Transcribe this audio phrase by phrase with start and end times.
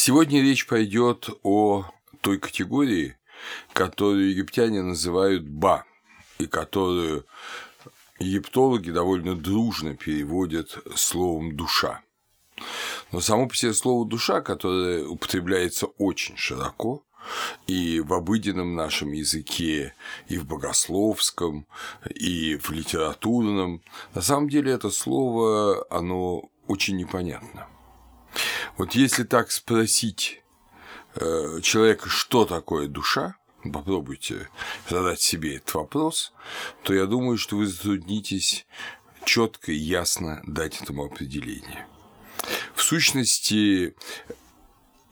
[0.00, 1.84] Сегодня речь пойдет о
[2.20, 3.16] той категории,
[3.72, 5.86] которую египтяне называют ба,
[6.38, 7.26] и которую
[8.20, 12.02] египтологи довольно дружно переводят словом душа.
[13.10, 17.02] Но само по себе слово душа, которое употребляется очень широко,
[17.66, 19.94] и в обыденном нашем языке,
[20.28, 21.66] и в богословском,
[22.14, 23.82] и в литературном.
[24.14, 27.66] На самом деле это слово, оно очень непонятно.
[28.78, 30.40] Вот если так спросить
[31.16, 34.48] э, человека, что такое душа, попробуйте
[34.88, 36.32] задать себе этот вопрос,
[36.84, 38.66] то я думаю, что вы затруднитесь
[39.24, 41.88] четко и ясно дать этому определение.
[42.74, 43.96] В сущности,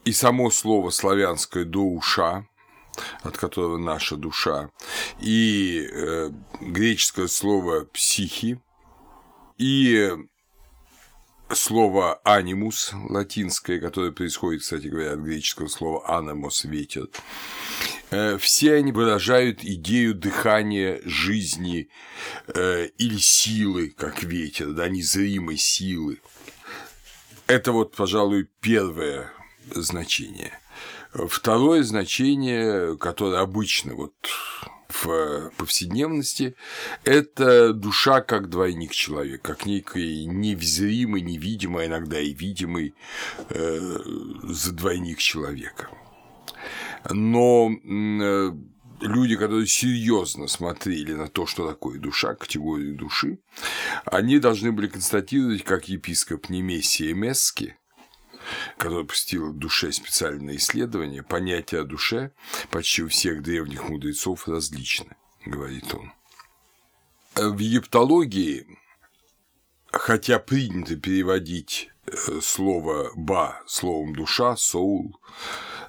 [0.04, 2.46] и само слово славянское «душа»,
[3.22, 4.70] от которого наша душа,
[5.20, 8.60] и э, греческое слово «психи»,
[9.58, 10.12] и
[11.52, 17.08] слово «анимус» латинское, которое происходит, кстати говоря, от греческого слова «аномос»– «ветер»,
[18.10, 21.88] э, все они выражают идею дыхания жизни
[22.48, 26.20] э, или силы, как ветер, да, незримой силы.
[27.46, 29.30] Это вот, пожалуй, первое
[29.70, 30.58] значение.
[31.12, 34.14] Второе значение, которое обычно вот
[34.88, 36.56] в повседневности,
[37.04, 42.94] это душа как двойник человека, как некий невзримый, невидимый, а иногда и видимый
[43.50, 43.98] э,
[44.72, 45.88] двойник человека.
[47.10, 48.52] Но э,
[49.00, 53.38] люди, которые серьезно смотрели на то, что такое душа, категорию души,
[54.04, 57.76] они должны были констатировать, как епископ Немесия Мески,
[58.76, 62.32] который посетил душе специальное исследование, понятие о душе
[62.70, 66.12] почти у всех древних мудрецов различны, говорит он.
[67.34, 68.66] В египтологии,
[69.92, 75.20] хотя принято переводить э, слово «ба» словом «душа», «соул»,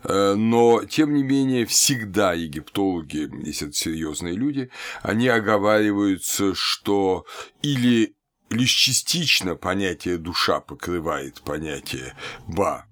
[0.04, 4.70] э, но, тем не менее, всегда египтологи, если это серьезные люди,
[5.04, 7.26] они оговариваются, что
[7.62, 8.17] или
[8.50, 12.16] лишь частично понятие душа покрывает понятие
[12.48, 12.86] ба,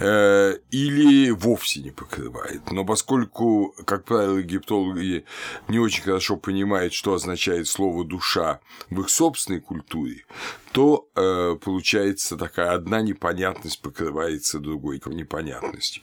[0.00, 2.70] э, или вовсе не покрывает.
[2.70, 5.24] Но поскольку, как правило, египтологи
[5.68, 8.60] не очень хорошо понимают, что означает слово душа
[8.90, 10.24] в их собственной культуре,
[10.72, 16.02] то э, получается такая одна непонятность покрывается другой непонятностью.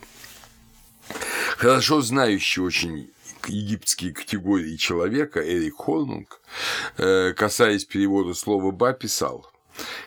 [1.57, 3.11] Хорошо знающий очень
[3.49, 6.41] египетские категории человека Эрик Хорнунг,
[6.97, 9.49] э, касаясь перевода слова «ба», писал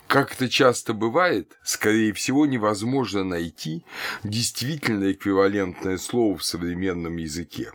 [0.07, 3.85] как это часто бывает, скорее всего, невозможно найти
[4.25, 7.73] действительно эквивалентное слово в современном языке.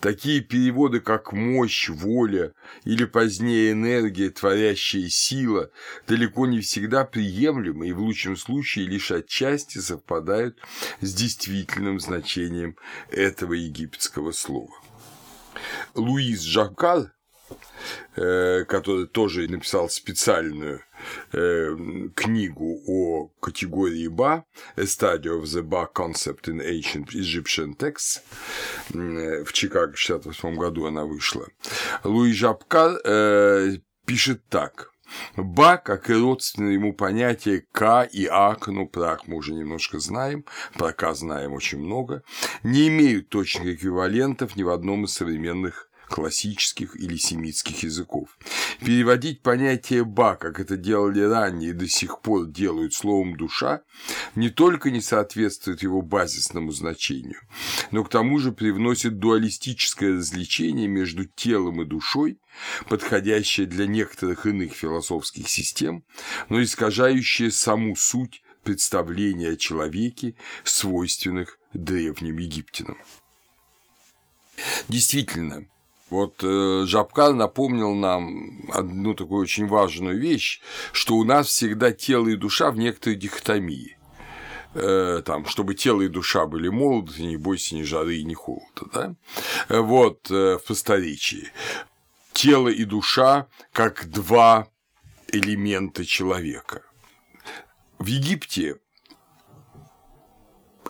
[0.00, 2.52] Такие переводы, как «мощь», «воля»
[2.84, 5.70] или позднее «энергия», «творящая сила»
[6.08, 10.58] далеко не всегда приемлемы и в лучшем случае лишь отчасти совпадают
[11.00, 12.76] с действительным значением
[13.10, 14.74] этого египетского слова.
[15.94, 17.12] Луис Жаккар,
[18.16, 20.82] э, который тоже написал специальную
[21.32, 21.76] э,
[22.14, 24.44] книгу о категории Ба,
[24.76, 28.22] A Study of the Ba Concept in Ancient Egyptian Texts,
[28.94, 31.46] э, в Чикаго в 1968 году она вышла.
[32.04, 32.98] Луи Жапкар
[34.06, 34.91] пишет так–
[35.36, 39.98] Ба, как и родственное ему понятие К и Ак, ну, про Ак мы уже немножко
[39.98, 42.22] знаем, про К знаем очень много,
[42.62, 48.38] не имеют точных эквивалентов ни в одном из современных классических или семитских языков.
[48.80, 53.80] Переводить понятие «ба», как это делали ранее и до сих пор делают словом «душа»,
[54.34, 57.40] не только не соответствует его базисному значению,
[57.92, 62.38] но к тому же привносит дуалистическое развлечение между телом и душой,
[62.90, 66.04] подходящее для некоторых иных философских систем,
[66.50, 72.98] но искажающее саму суть представления о человеке, свойственных древним египтянам.
[74.88, 75.66] Действительно,
[76.12, 80.60] вот э, Жабкар напомнил нам одну такую очень важную вещь,
[80.92, 83.96] что у нас всегда тело и душа в некоторой дихотомии.
[84.74, 88.84] Э, там, чтобы тело и душа были молоды, не бойся ни жары, ни холода.
[88.92, 89.14] Да?
[89.70, 91.50] Э, вот э, в просторечии.
[92.34, 94.68] Тело и душа как два
[95.28, 96.82] элемента человека.
[97.98, 98.76] В Египте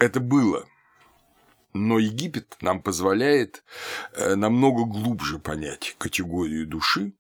[0.00, 0.66] это было
[1.72, 3.64] но Египет нам позволяет
[4.14, 7.12] э, намного глубже понять категорию души,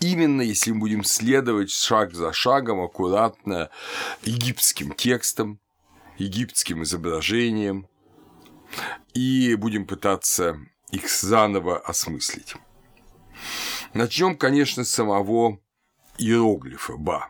[0.00, 3.70] именно если мы будем следовать шаг за шагом аккуратно
[4.22, 5.58] египетским текстам,
[6.18, 7.88] египетским изображениям
[9.14, 10.58] и будем пытаться
[10.90, 12.54] их заново осмыслить.
[13.94, 15.58] Начнем, конечно, с самого
[16.18, 17.28] иероглифа Ба.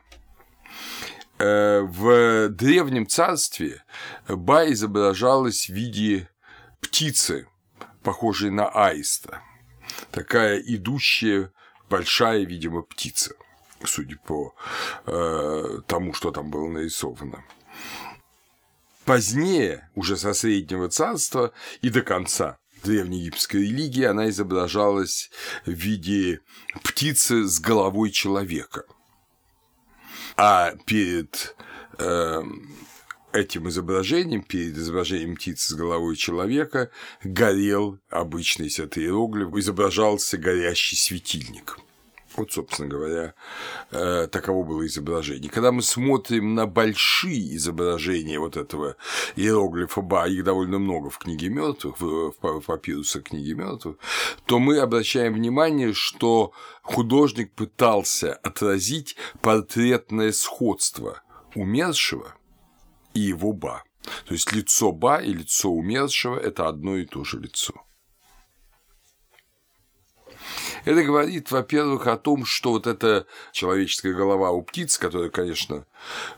[1.39, 3.83] Э, в древнем царстве
[4.29, 6.29] Ба изображалась в виде
[6.93, 7.49] птицы,
[8.03, 9.41] похожей на аиста.
[10.11, 11.51] Такая идущая
[11.89, 13.35] большая, видимо, птица,
[13.83, 14.55] судя по
[15.07, 17.45] э, тому, что там было нарисовано.
[19.07, 25.31] Позднее, уже со Среднего Царства и до конца древнеегипетской религии, она изображалась
[25.65, 26.41] в виде
[26.85, 28.85] птицы с головой человека.
[30.37, 31.57] А перед
[31.99, 32.43] э,
[33.33, 36.91] этим изображением, перед изображением птицы с головой человека,
[37.25, 41.79] горел обычный этот иероглиф, изображался горящий светильник–
[42.37, 43.35] вот, собственно говоря,
[43.91, 45.51] э, таково было изображение.
[45.51, 48.97] Когда мы смотрим на большие изображения вот этого
[49.37, 52.33] иероглифа Ба, их довольно много в книге мертвых, в
[52.67, 53.97] папирусах книги мертвых,
[54.47, 56.53] то мы обращаем внимание, что
[56.83, 61.23] художник пытался отразить портретное сходство
[61.55, 62.35] умершего
[63.15, 63.83] и его Ба.
[64.27, 67.75] То есть лицо Ба и лицо умершего– это одно и то же лицо.
[70.85, 75.87] Это говорит, во-первых, о том, что вот эта человеческая голова у птиц, которая, конечно,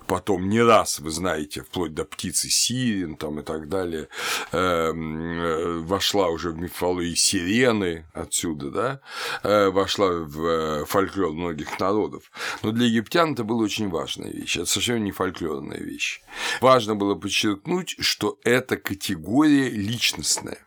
[0.06, 4.08] потом не раз, вы знаете, вплоть до птицы сирен там и так далее,
[4.52, 9.00] эм, э, вошла уже в мифологию сирены отсюда, да,
[9.42, 12.30] э, вошла в э, фольклор многих народов.
[12.62, 16.22] Но для египтян это была очень важная вещь, это совершенно не фольклорная вещь.
[16.60, 20.66] Важно было подчеркнуть, что это категория личностная,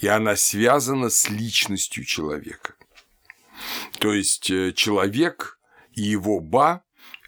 [0.00, 2.75] и она связана с личностью человека.
[3.98, 5.58] То есть э, человек
[5.92, 6.82] и его ба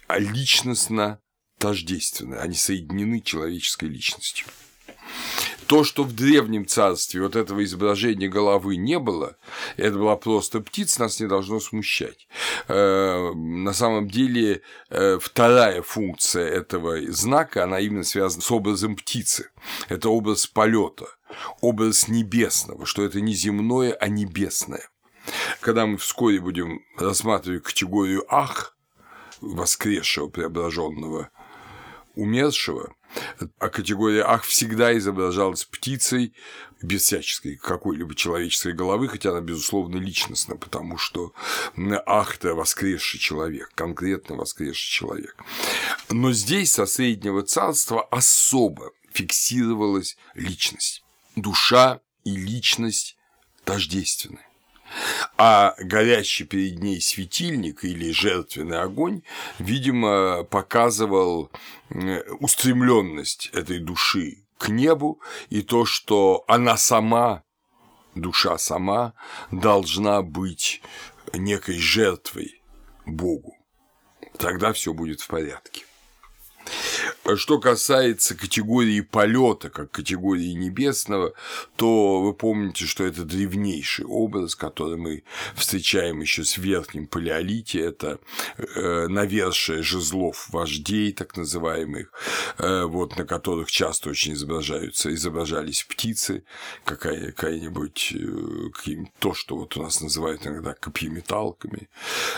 [0.09, 1.19] личностно
[1.57, 4.47] тождественны, они соединены человеческой личностью.
[5.67, 9.37] То, что в древнем царстве вот этого изображения головы не было,
[9.77, 12.27] это была просто птица, нас не должно смущать.
[12.67, 19.51] Э, на самом деле э, вторая функция этого знака, она именно связана с образом птицы.
[19.89, 21.05] Это образ полета,
[21.61, 24.89] образ небесного, что это не земное, а небесное.
[25.59, 28.75] Когда мы вскоре будем рассматривать категорию «ах»,
[29.41, 31.29] воскресшего, преображенного,
[32.15, 32.93] умершего,
[33.57, 36.33] а категория «ах» всегда изображалась птицей
[36.81, 41.33] без всяческой какой-либо человеческой головы, хотя она, безусловно, личностна, потому что
[42.05, 45.35] «ах»– это воскресший человек, конкретно воскресший человек.
[46.09, 51.03] Но здесь со Среднего Царства особо фиксировалась личность.
[51.35, 53.17] Душа и личность
[53.63, 54.39] тождественны
[55.37, 59.21] а горящий перед ней светильник или жертвенный огонь,
[59.59, 61.51] видимо, показывал
[62.39, 67.43] устремленность этой души к небу и то, что она сама,
[68.15, 69.13] душа сама,
[69.51, 70.81] должна быть
[71.33, 72.61] некой жертвой
[73.05, 73.55] Богу.
[74.37, 75.85] Тогда все будет в порядке.
[77.35, 81.33] Что касается категории полета как категории небесного,
[81.75, 85.23] то вы помните, что это древнейший образ, который мы
[85.55, 88.19] встречаем еще с верхним палеолите, это
[88.57, 92.11] э, навершие жезлов вождей, так называемых,
[92.57, 96.43] э, вот, на которых часто очень изображаются, изображались птицы,
[96.83, 101.89] какая, какая-нибудь, э, то, что вот у нас называют иногда копьеметалками,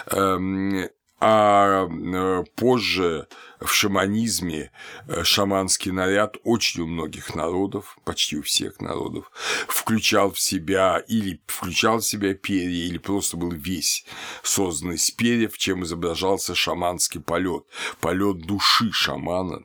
[0.07, 0.89] эм,
[1.23, 3.27] а э, позже
[3.59, 4.71] в шаманизме
[5.07, 9.31] э, шаманский наряд очень у многих народов, почти у всех народов,
[9.67, 14.03] включал в себя или включал в себя перья, или просто был весь
[14.41, 17.65] создан из перьев, чем изображался шаманский полет,
[17.99, 19.63] полет души шамана.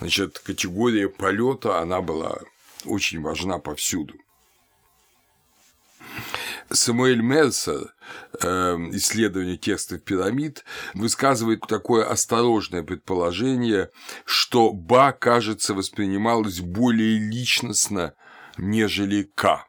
[0.00, 2.38] Значит, категория полета, она была
[2.84, 4.14] очень важна повсюду.
[6.70, 7.94] Самуэль Мерсер,
[8.42, 13.90] эм, исследование текстов пирамид, высказывает такое осторожное предположение,
[14.24, 18.14] что Ба, кажется, воспринималось более личностно,
[18.56, 19.67] нежели К.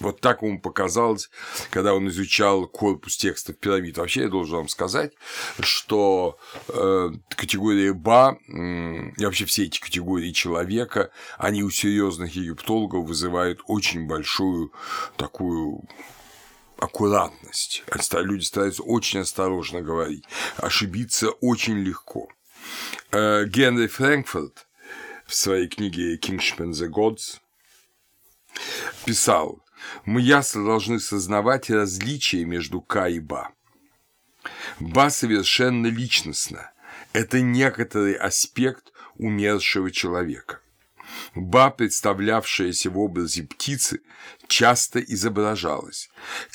[0.00, 1.30] Вот так ему показалось,
[1.70, 3.98] когда он изучал корпус текстов пирамид.
[3.98, 5.12] Вообще, я должен вам сказать,
[5.60, 6.38] что
[6.68, 14.06] э, категория Ба и вообще все эти категории человека, они у серьезных египтологов вызывают очень
[14.06, 14.72] большую
[15.16, 15.84] такую
[16.78, 17.84] аккуратность.
[18.12, 20.24] Люди стараются очень осторожно говорить.
[20.56, 22.28] Ошибиться очень легко.
[23.12, 24.66] Э, Генри Фрэнкфурт
[25.26, 27.38] в своей книге «Kingship and the Gods»
[29.04, 29.62] писал,
[30.04, 33.50] мы ясно должны сознавать различия между К и Ба.
[34.78, 36.72] Ба совершенно личностно.
[37.12, 40.60] Это некоторый аспект умершего человека.
[41.34, 44.00] Ба, представлявшаяся в образе птицы,
[44.46, 46.08] часто изображалась.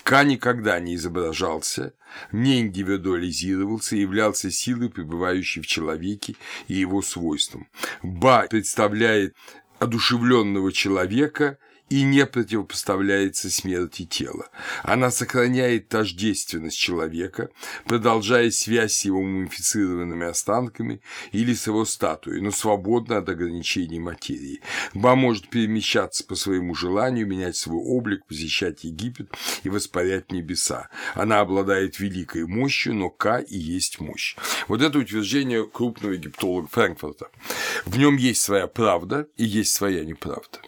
[0.04, 1.94] Ка никогда не изображался,
[2.32, 6.36] не индивидуализировался являлся силой, пребывающей в человеке
[6.68, 7.68] и его свойством.
[8.02, 9.36] Ба представляет
[9.80, 11.58] одушевленного человека
[11.90, 14.50] и не противопоставляется смерти тела.
[14.84, 17.50] Она сохраняет тождественность человека,
[17.86, 21.02] продолжая связь с его мумифицированными останками
[21.32, 24.62] или с его статуей, но свободна от ограничений материи.
[24.94, 29.30] Ба может перемещаться по своему желанию, менять свой облик, посещать Египет
[29.64, 30.90] и воспарять небеса.
[31.14, 34.36] Она обладает великой мощью, но Ка и есть мощь.
[34.68, 37.30] Вот это утверждение крупного египтолога Франкфурта.
[37.86, 40.60] В нем есть своя правда и есть своя неправда.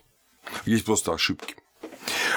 [0.65, 1.55] Есть просто ошибки.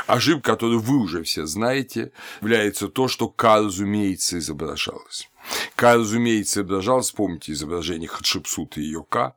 [0.06, 5.30] Ошибка, которую вы уже все знаете, является то, что К, разумеется, изображалось.
[5.76, 9.36] К, разумеется, изображалось, вспомните изображение Хатшепсута и ее К,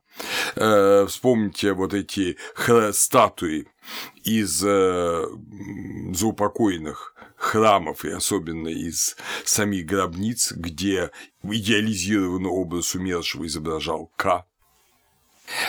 [0.56, 2.36] э, вспомните вот эти
[2.92, 3.68] статуи
[4.24, 5.26] из э,
[6.12, 11.10] заупокойных храмов и особенно из самих гробниц, где
[11.42, 14.46] идеализированный образ умершего изображал К,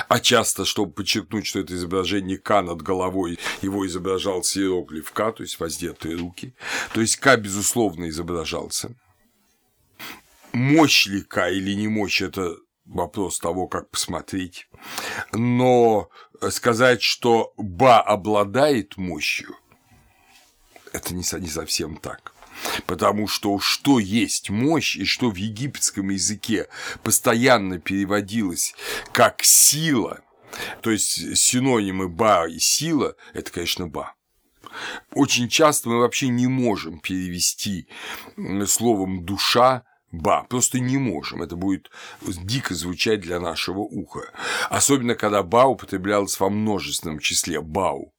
[0.07, 5.43] а часто, чтобы подчеркнуть, что это изображение К над головой, его изображался иероглиф К, то
[5.43, 6.53] есть воздетые руки.
[6.93, 8.95] То есть К, безусловно, изображался.
[10.53, 14.67] Мощь ли К или не мощь– это вопрос того, как посмотреть.
[15.33, 16.09] Но
[16.49, 19.55] сказать, что Ба обладает мощью,
[20.93, 22.34] это не совсем так.
[22.85, 26.67] Потому что что есть мощь и что в египетском языке
[27.03, 28.75] постоянно переводилось
[29.11, 30.21] как сила,
[30.81, 34.13] то есть синонимы ба и сила, это, конечно, ба.
[35.13, 37.87] Очень часто мы вообще не можем перевести
[38.67, 41.89] словом душа ба, просто не можем, это будет
[42.21, 44.31] дико звучать для нашего уха.
[44.69, 48.13] Особенно, когда ба употреблялось во множественном числе бау,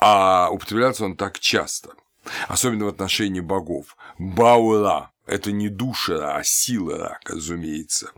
[0.00, 1.92] а употреблялся он так часто–
[2.48, 3.96] особенно в отношении богов.
[4.18, 8.12] Баура– это не душа, а сила, разумеется.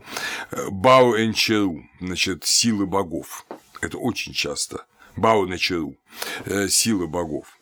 [0.69, 3.45] Бау энчеру– значит, силы богов.
[3.81, 4.85] Это очень часто.
[5.15, 5.95] Бау начеру–
[6.69, 7.59] силы богов.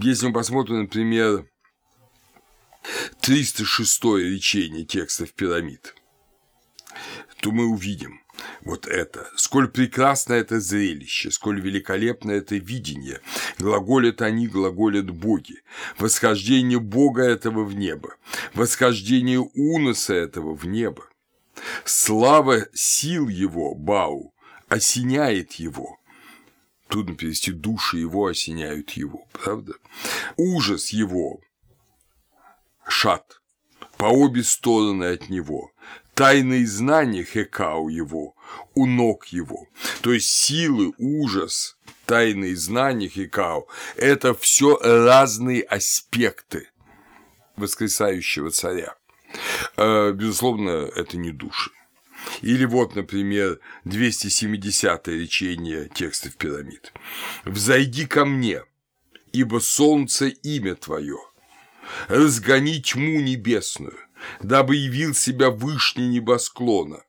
[0.00, 1.46] Если мы посмотрим, например,
[3.20, 5.94] 306 речение текстов пирамид,
[7.40, 8.20] то мы увидим,
[8.62, 9.28] вот это.
[9.36, 13.20] Сколь прекрасно это зрелище, сколь великолепно это видение.
[13.58, 15.62] Глаголят они, глаголят боги.
[15.98, 18.14] Восхождение Бога этого в небо.
[18.54, 21.08] Восхождение Уноса этого в небо.
[21.84, 24.34] Слава сил его, Бау,
[24.68, 25.98] осеняет его.
[26.88, 29.74] Трудно перевести, души его осеняют его, правда?
[30.36, 31.40] Ужас его,
[32.86, 33.40] шат,
[33.96, 35.72] по обе стороны от него,
[36.16, 38.34] тайные знания Хекау его,
[38.74, 39.68] у ног его.
[40.00, 46.70] То есть силы, ужас, тайные знания Хекау– это все разные аспекты
[47.56, 48.94] воскресающего царя.
[49.76, 51.70] Э, безусловно, это не души.
[52.40, 56.94] Или вот, например, 270-е речение текстов пирамид.
[57.44, 58.62] «Взойди ко мне,
[59.32, 61.18] ибо солнце– имя твое,
[62.08, 64.05] разгони тьму небесную,
[64.40, 67.02] дабы явил себя вышний небосклона,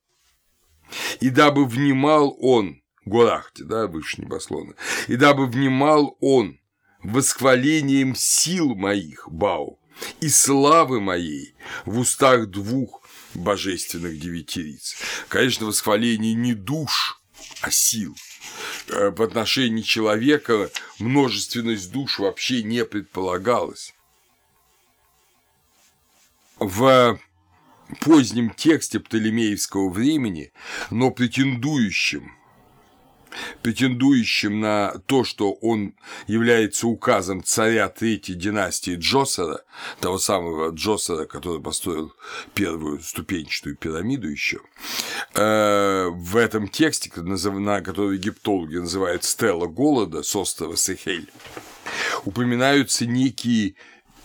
[1.19, 4.73] и дабы внимал он, Гурахте, да, выше небосклона,
[5.07, 6.59] и дабы внимал он
[7.03, 9.79] восхвалением сил моих, Бау,
[10.19, 13.01] и славы моей в устах двух
[13.33, 14.95] божественных девятириц.
[15.29, 17.21] Конечно, восхваление не душ,
[17.61, 18.15] а сил.
[18.89, 23.93] Э, в отношении человека множественность душ вообще не предполагалась
[26.59, 27.19] в
[28.01, 30.51] позднем тексте Птолемеевского времени,
[30.91, 32.31] но претендующим
[33.61, 35.93] претендующим на то, что он
[36.27, 39.61] является указом царя третьей династии Джосера,
[39.99, 42.13] того самого Джосера, который построил
[42.53, 44.59] первую ступенчатую пирамиду еще,
[45.33, 51.29] э, в этом тексте, который египтологи называют «Стелла голода» с острова Сахель,
[52.25, 53.75] упоминаются некие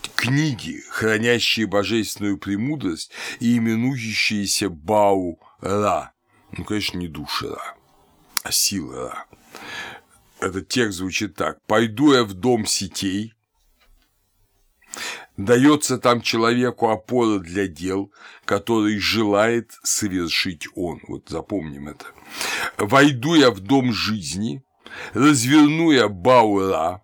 [0.08, 6.12] книги, хранящие божественную премудрость и именующиеся Бау-Ра.
[6.56, 7.74] Ну, конечно, не душа Ра,
[8.42, 9.26] а сила Ра.
[10.40, 11.58] Этот текст звучит так.
[11.66, 13.34] «Пойду я в дом сетей,
[15.36, 18.12] дается там человеку опора для дел,
[18.44, 21.00] который желает совершить он.
[21.08, 22.06] Вот запомним это.
[22.78, 24.62] Войду я в дом жизни,
[25.14, 27.02] разверну я Баура,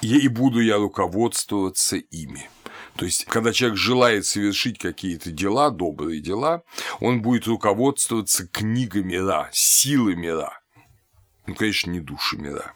[0.00, 2.48] и буду я руководствоваться ими.
[2.96, 6.62] То есть, когда человек желает совершить какие-то дела, добрые дела,
[7.00, 10.60] он будет руководствоваться книгами Ра, силами Ра.
[11.46, 12.72] Ну, конечно, не души мира.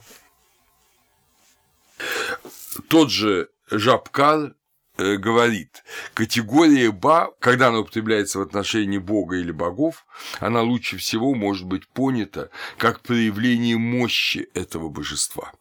[2.88, 4.54] Тот же Жабкар
[4.96, 5.84] э, говорит,
[6.14, 10.04] категория ба, когда она употребляется в отношении Бога или богов,
[10.40, 15.52] она лучше всего может быть понята как проявление мощи этого божества.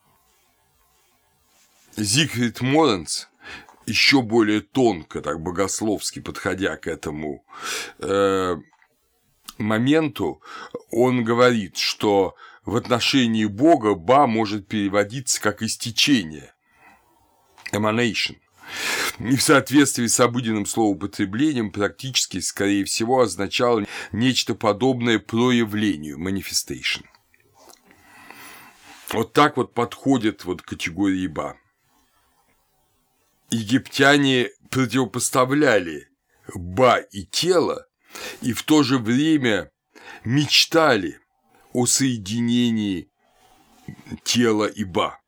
[1.97, 3.27] Зигфрид Моренс
[3.87, 7.43] еще более тонко, так богословски подходя к этому
[7.99, 8.55] э,
[9.57, 10.41] моменту,
[10.91, 12.35] он говорит, что
[12.65, 16.53] в отношении Бога ба может переводиться как истечение,
[17.71, 18.35] emanation.
[19.19, 27.05] И в соответствии с обыденным словоупотреблением практически, скорее всего, означало нечто подобное проявлению, manifestation.
[29.09, 31.55] Вот так вот подходит вот категории ба.
[33.49, 36.09] Египтяне противопоставляли
[36.53, 37.87] ба и тело,
[38.41, 39.71] и в то же время
[40.25, 41.19] мечтали
[41.73, 43.09] о соединении
[44.23, 45.19] тела и ба.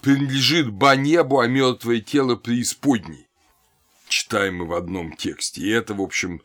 [0.00, 3.28] Принадлежит ба небу, а мертвое тело преисподней.
[4.08, 5.60] Читаем мы в одном тексте.
[5.60, 6.42] И это, в общем,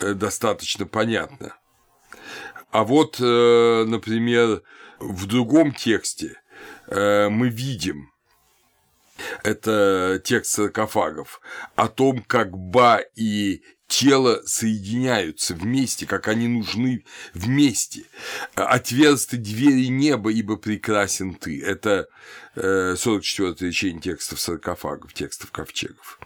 [0.00, 1.56] э, достаточно понятно.
[2.72, 4.62] А вот, э, например,
[4.98, 6.40] в другом тексте
[6.88, 8.10] э, мы видим,
[9.42, 11.40] это текст саркофагов,
[11.74, 17.04] о том, как Ба и тело соединяются вместе, как они нужны
[17.34, 18.02] вместе.
[18.54, 21.62] Отверсты двери неба, ибо прекрасен ты.
[21.62, 22.08] Это
[22.56, 26.18] 44-е речение текстов саркофагов, текстов ковчегов.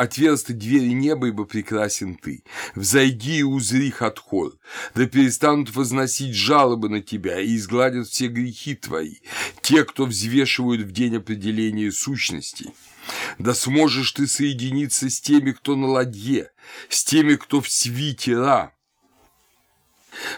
[0.00, 2.42] Отверсты двери неба, ибо прекрасен ты.
[2.74, 4.54] Взойди и узри Хатхор,
[4.94, 9.16] да перестанут возносить жалобы на тебя и изгладят все грехи твои,
[9.60, 12.70] те, кто взвешивают в день определения сущностей.
[13.38, 16.50] Да сможешь ты соединиться с теми, кто на ладье,
[16.88, 18.72] с теми, кто в свите Ра.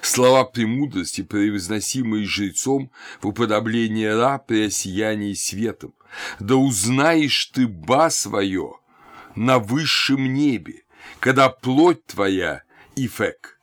[0.02, 2.90] Слова премудрости, произносимые жрецом
[3.20, 5.94] в уподоблении Ра при осиянии светом.
[6.40, 8.81] Да узнаешь ты ба свое
[9.34, 10.82] на высшем небе,
[11.20, 12.62] когда плоть твоя–
[12.96, 13.58] ифек,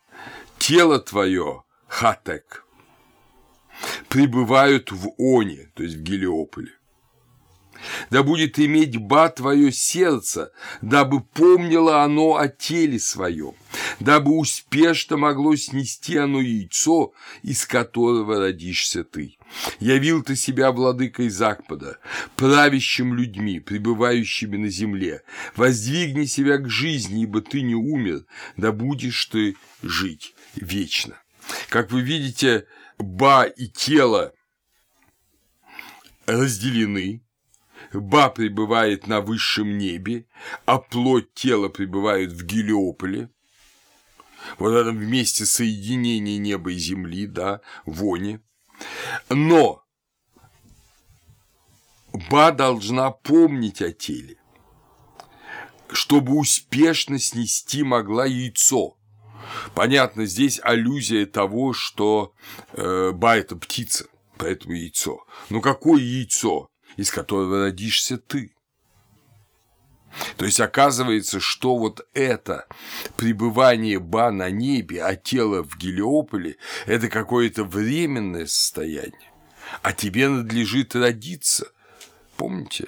[0.58, 2.66] тело твое– хатек,
[4.08, 6.79] пребывают в Оне, то есть в Гелиополе
[8.10, 13.54] да будет иметь ба твое сердце, дабы помнило оно о теле своем,
[14.00, 17.14] дабы успешно могло снести оно яйцо,
[17.44, 19.38] из которого родишься ты.
[19.80, 21.98] Явил ты себя владыкой Запада,
[22.36, 25.24] правящим людьми, пребывающими на земле.
[25.56, 28.26] Воздвигни себя к жизни, ибо ты не умер,
[28.58, 31.16] да будешь ты жить вечно.
[31.70, 32.68] Как вы видите,
[33.00, 34.34] ба и тело
[36.26, 37.24] разделены,
[37.94, 40.26] Ба пребывает на высшем небе,
[40.66, 43.30] а плоть тела пребывает в Гелиополе.
[44.58, 48.42] Вот это вместе соединение неба и земли, да, воне.
[49.30, 49.84] Но
[52.30, 54.38] Ба должна помнить о теле,
[55.92, 58.98] чтобы успешно снести могла яйцо.
[59.74, 62.34] Понятно, здесь аллюзия того, что
[62.74, 64.06] э, Ба– это птица,
[64.38, 65.26] поэтому яйцо.
[65.50, 66.70] Но какое яйцо?
[67.00, 68.52] Из которого родишься ты.
[70.36, 72.68] То есть оказывается, что вот это
[73.16, 76.58] пребывание Ба на небе, а тело в Гелиополе–
[76.88, 79.32] это какое-то временное состояние,
[79.82, 81.72] а тебе надлежит родиться.
[82.36, 82.88] Помните?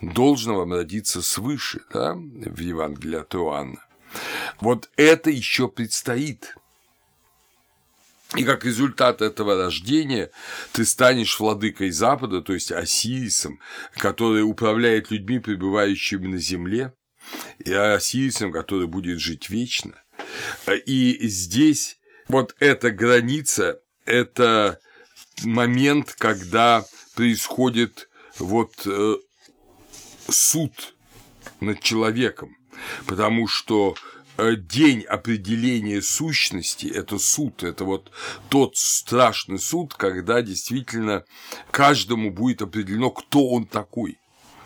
[0.00, 3.84] Должно вам родиться свыше, да, в Евангелии от Иоанна.
[4.60, 6.56] Вот это еще предстоит.
[8.36, 10.30] И как результат этого рождения
[10.72, 13.60] ты станешь владыкой Запада, то есть Осирисом,
[13.96, 16.94] который управляет людьми, пребывающими на земле,
[17.58, 20.02] и Осирисом, который будет жить вечно.
[20.86, 24.80] И здесь вот эта граница– это
[25.44, 29.16] момент, когда происходит вот э,
[30.28, 30.94] суд
[31.60, 32.56] над человеком,
[33.06, 33.94] потому что
[34.38, 38.10] день определения сущности– это суд, это вот
[38.48, 41.24] тот страшный суд, когда действительно
[41.70, 44.18] каждому будет определено, кто он такой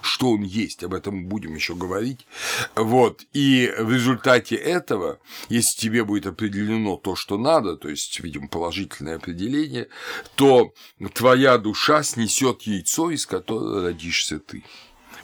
[0.06, 2.26] что он есть, об этом будем еще говорить.
[2.74, 3.24] Вот.
[3.32, 9.16] И в результате этого, если тебе будет определено то, что надо, то есть, видимо, положительное
[9.16, 9.88] определение,
[10.36, 10.72] то
[11.12, 14.62] твоя душа снесет яйцо, из которого родишься ты.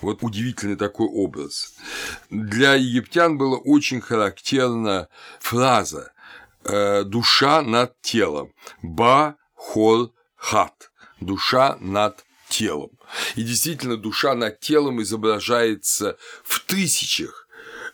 [0.02, 1.74] Вот удивительный такой образ.
[2.28, 5.08] Для египтян была очень характерна
[5.40, 6.12] фраза
[6.64, 12.90] э, «душа над телом»– «ба хол хат»– «душа над телом».
[13.36, 17.46] И действительно, душа над телом изображается в тысячах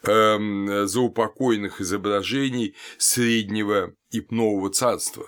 [0.02, 5.26] э, заупокойных изображений Среднего и Нового Царства.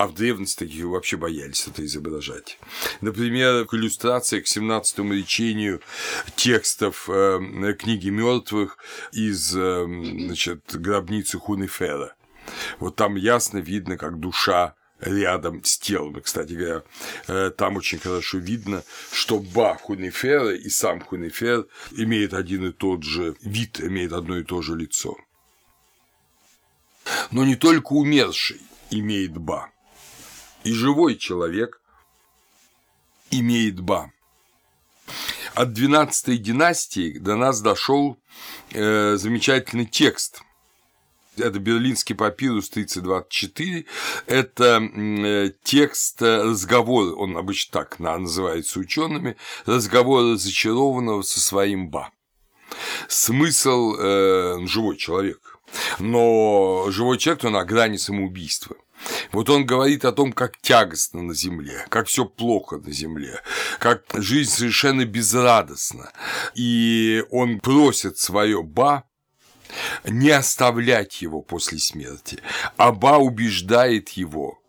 [0.00, 2.58] А в древности таких вообще боялись это изображать.
[3.02, 5.82] Например, к иллюстрации к 17-му речению
[6.36, 8.78] текстов э, книги мертвых
[9.12, 12.14] из э, значит, гробницы Хунифера.
[12.78, 16.18] Вот там ясно видно, как душа рядом с телом.
[16.22, 16.82] Кстати говоря,
[17.26, 18.82] э, там очень хорошо видно,
[19.12, 24.44] что Ба Хунифера и сам Хунифер имеют один и тот же вид, имеют одно и
[24.44, 25.18] то же лицо.
[27.30, 29.68] Но не только умерший имеет Ба,
[30.64, 31.80] и живой человек
[33.30, 34.10] имеет Ба.
[35.54, 38.16] От 12 династии до нас дошел
[38.70, 40.42] э, замечательный текст–
[41.40, 43.86] это берлинский папирус 3024,
[44.26, 52.10] это э, текст разговора, он обычно так называется учеными, разговор зачарованного со своим ба.
[53.08, 55.58] Смысл э, живой человек,
[55.98, 58.76] но живой человек, он на грани самоубийства.
[59.32, 63.40] Вот он говорит о том, как тягостно на земле, как все плохо на земле,
[63.78, 66.12] как жизнь совершенно безрадостна.
[66.54, 69.04] И он просит свое ба
[70.04, 72.38] не оставлять его после смерти.
[72.76, 74.60] Аба убеждает его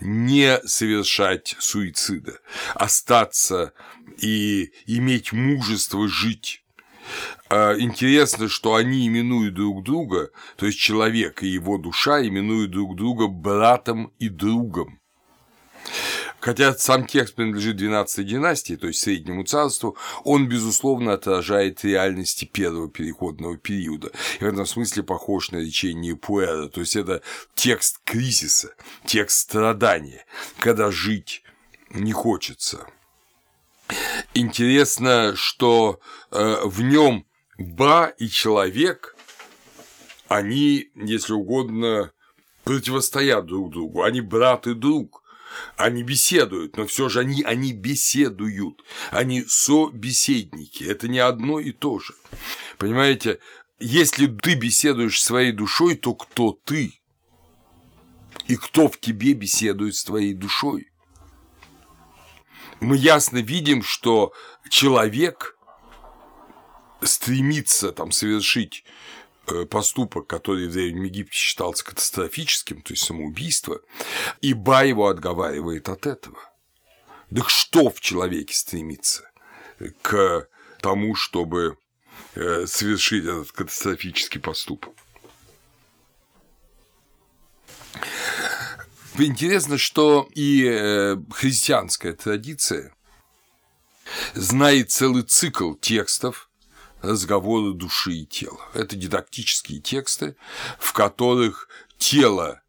[0.00, 2.38] не совершать суицида,
[2.74, 3.72] остаться
[4.18, 6.64] и иметь мужество жить.
[7.48, 12.96] А, интересно, что они именуют друг друга, то есть человек и его душа именуют друг
[12.96, 15.00] друга братом и другом.
[16.40, 22.88] Хотя сам текст принадлежит 12 династии, то есть Среднему царству, он, безусловно, отражает реальности первого
[22.88, 24.10] переходного периода.
[24.40, 27.20] И в этом смысле похож на речение Пуэра, то есть это
[27.54, 30.24] текст кризиса, текст страдания,
[30.58, 31.42] когда жить
[31.90, 32.86] не хочется.
[34.34, 36.00] Интересно, что
[36.30, 37.26] э, в нем
[37.58, 39.14] Ба и человек,
[40.28, 42.12] они, если угодно,
[42.64, 45.22] противостоят друг другу, они брат и друг.
[45.76, 48.82] Они беседуют, но все же они, они беседуют.
[49.10, 50.84] Они собеседники.
[50.84, 52.14] Это не одно и то же.
[52.78, 53.40] Понимаете,
[53.80, 57.00] если ты беседуешь своей душой, то кто ты?
[58.46, 60.89] И кто в тебе беседует с твоей душой?
[62.80, 64.32] Мы ясно видим, что
[64.68, 65.56] человек
[67.02, 68.84] стремится там совершить
[69.50, 73.80] Э, поступок, который в Древнем Египте считался катастрофическим, то есть самоубийство,
[74.40, 76.38] и Ба его отговаривает от этого.
[77.34, 79.30] Так что в человеке стремится
[80.02, 80.48] к
[80.80, 81.78] тому, чтобы
[82.34, 84.94] э, совершить этот катастрофический поступок?
[89.22, 92.94] Интересно, что и э, христианская традиция
[94.34, 96.48] знает целый цикл текстов,
[97.02, 98.60] разговоры души и тела.
[98.72, 100.36] Это дидактические тексты,
[100.78, 102.62] в которых тело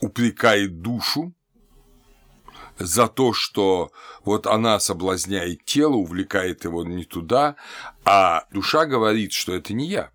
[0.00, 1.34] упрекает душу
[2.78, 3.92] за то, что
[4.24, 7.56] вот она соблазняет тело, увлекает его не туда,
[8.04, 10.10] а душа говорит, что это не я.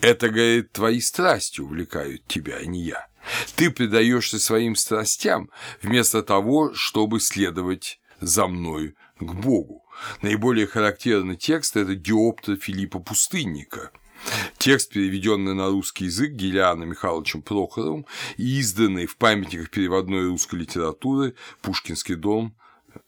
[0.00, 3.08] Это, говорит, твои страсти увлекают тебя, а не я.
[3.56, 5.50] Ты предаешься своим страстям
[5.82, 9.84] вместо того, чтобы следовать за мной к Богу.
[10.22, 13.90] Наиболее характерный текст– это диопта Филиппа Пустынника.
[14.58, 18.06] Текст, переведенный на русский язык Гелианом Михайловичем Прохоровым
[18.36, 22.56] и изданный в памятниках переводной русской литературы «Пушкинский дом»,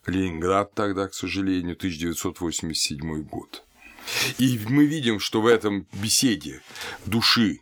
[0.06, 3.64] Ленинград тогда, к сожалению, 1987 год.
[4.38, 6.60] И мы видим, что в этом беседе
[7.06, 7.60] души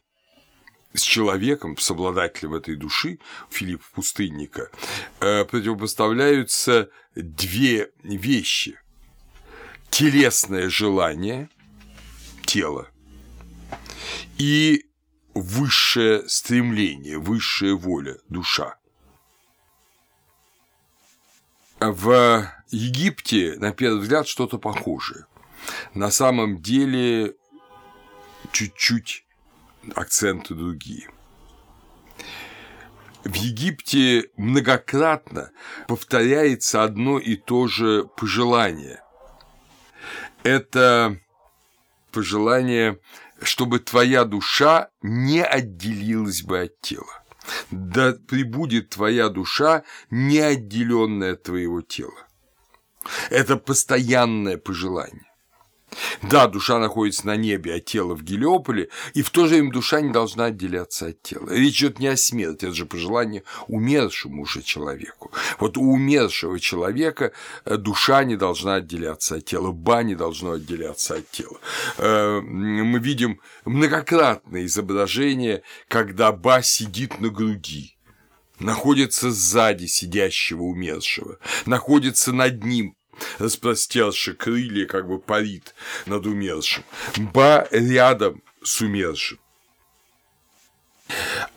[0.95, 3.19] с человеком, с обладателем этой души,
[3.51, 4.71] Филиппа Пустынника,
[5.21, 8.79] э, противопоставляются две вещи
[9.91, 11.49] телесное желание
[12.47, 12.89] тела
[14.39, 14.87] и
[15.35, 18.77] высшее стремление, высшая воля, душа.
[21.81, 25.27] В Египте, на первый взгляд, что-то похожее.
[25.93, 27.35] На самом деле
[28.53, 29.24] чуть-чуть
[29.95, 31.09] акценты другие.
[33.25, 35.51] В Египте многократно
[35.89, 39.01] повторяется одно и то же пожелание
[40.45, 41.19] это
[42.13, 43.01] пожелание,
[43.43, 47.25] чтобы твоя душа не отделилась бы от тела.
[47.71, 52.29] Да прибудет твоя душа, не отделенная от твоего тела.
[53.31, 55.34] Это постоянное пожелание.
[56.23, 60.01] Да, душа находится на небе, а тело в Гелиополе, и в то же время душа
[60.01, 61.49] не должна отделяться от тела.
[61.51, 65.31] Речь идет не о смерти, это же пожелание умершему уже человеку.
[65.59, 67.33] Вот у умершего человека
[67.65, 71.59] э, душа не должна отделяться от тела, ба не должно отделяться от тела.
[71.99, 77.95] Э, мы видим многократное изображение, когда ба сидит на груди
[78.59, 82.97] находится сзади сидящего умершего, находится над ним,
[83.39, 85.75] распростерши крылья, как бы парит
[86.07, 86.85] над умершим.
[87.17, 89.39] Ба рядом с умершим.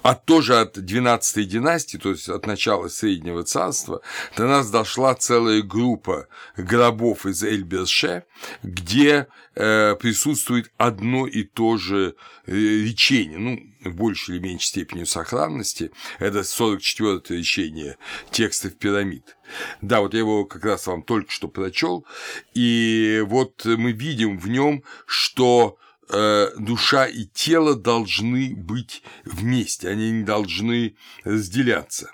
[0.04, 4.02] А тоже от 12-й династии, то есть от начала Среднего Царства,
[4.36, 8.24] до нас дошла целая группа гробов из Эльберше,
[8.64, 12.16] где э, присутствует одно и то же
[12.46, 17.98] э, речение, ну, в большей или меньшей степени сохранности, это 44-е речение
[18.32, 19.36] текстов пирамид.
[19.82, 22.06] Да, вот я его как раз вам только что прочел,
[22.54, 30.12] и вот мы видим в нем, что Э, душа и тело должны быть вместе, они
[30.12, 32.12] не должны разделяться.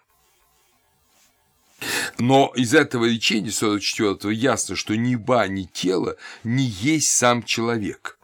[2.18, 8.18] Но из этого речения 44-го ясно, что ни ба, ни тело не есть сам человек.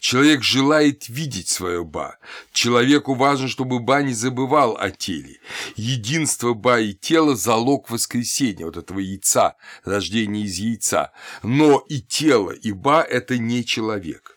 [0.00, 2.18] Человек желает видеть свое ба.
[2.52, 5.40] Человеку важно, чтобы ба не забывал о теле.
[5.76, 11.12] Единство ба и тела– залог воскресения, вот этого яйца, рождения из яйца.
[11.42, 14.31] Но и тело, и ба– это не человек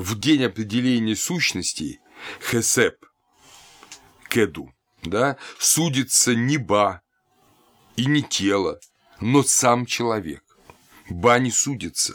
[0.00, 2.00] в день определения сущности
[2.50, 3.04] Хесеп
[4.28, 7.02] Кеду, да, судится не ба
[7.96, 8.80] и не тело,
[9.20, 10.42] но сам человек.
[11.10, 12.14] Ба не судится.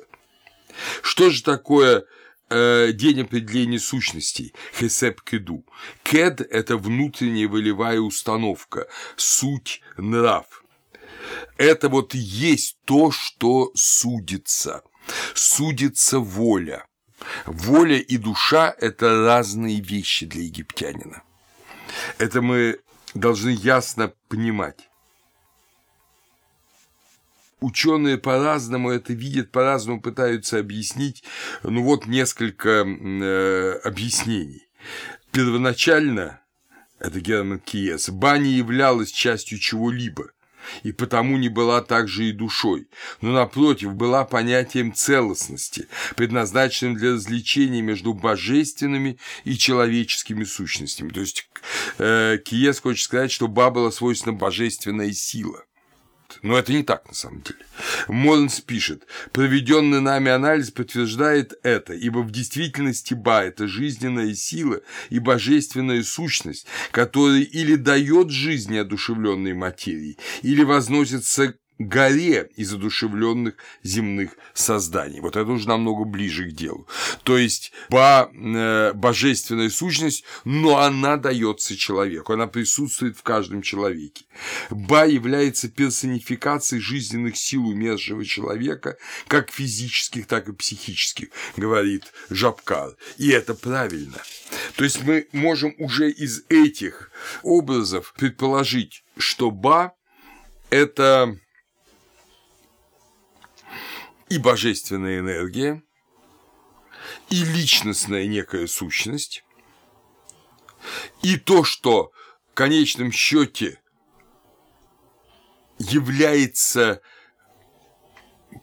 [1.04, 2.06] Что же такое
[2.50, 4.54] э, день определения сущностей?
[4.74, 5.64] Хесеп Кеду.
[6.04, 10.64] Кед– это внутренняя волевая установка, суть, нрав.
[11.58, 14.82] Это вот есть то, что судится.
[15.34, 16.88] Судится воля.
[17.46, 21.24] Воля и душа– это разные вещи для египтянина.
[22.18, 22.80] Это мы
[23.14, 24.90] должны ясно понимать.
[27.62, 31.24] Ученые по-разному это видят, по-разному пытаются объяснить.
[31.64, 34.68] Ну вот несколько э, объяснений.
[35.32, 36.42] Первоначально,
[37.00, 40.32] это Герман Киес, баня являлась частью чего-либо
[40.84, 42.88] и потому не была также и душой,
[43.22, 51.10] но, напротив, была понятием целостности, предназначенным для развлечения между божественными и человеческими сущностями.
[51.10, 51.50] То есть
[51.98, 55.66] э, Киес хочет сказать, что Ба была свойственна божественная сила.
[56.42, 57.60] Но это не так на самом деле.
[58.08, 65.20] Морнс пишет, проведенный нами анализ подтверждает это, ибо в действительности Ба– это жизненная сила и
[65.20, 75.20] божественная сущность, которая или дает жизнь неодушевленной материи, или возносится горе из одушевленных земных созданий.
[75.20, 76.88] Вот это уже намного ближе к делу.
[77.24, 84.26] То есть ба, э, божественная сущность, но она дается человеку, она присутствует в каждом человеке.
[84.70, 92.96] Ба является персонификацией жизненных сил умершего человека, как физических, так и психических, говорит Жабкар.
[93.18, 94.22] И это правильно.
[94.76, 97.12] То есть мы можем уже из этих
[97.44, 99.94] образов предположить, что Ба–
[100.70, 101.38] это
[104.30, 105.84] и божественная энергия,
[107.30, 109.44] и личностная некая сущность,
[111.22, 112.12] и то, что
[112.52, 113.80] в конечном счете
[115.78, 117.02] является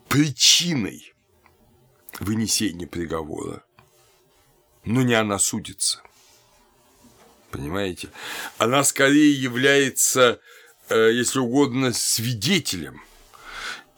[0.08, 1.14] причиной
[2.18, 3.64] вынесения приговора,
[4.84, 6.02] но не она судится.
[7.50, 8.08] Понимаете?
[8.56, 10.40] Она скорее является,
[10.88, 13.02] э, если угодно, свидетелем–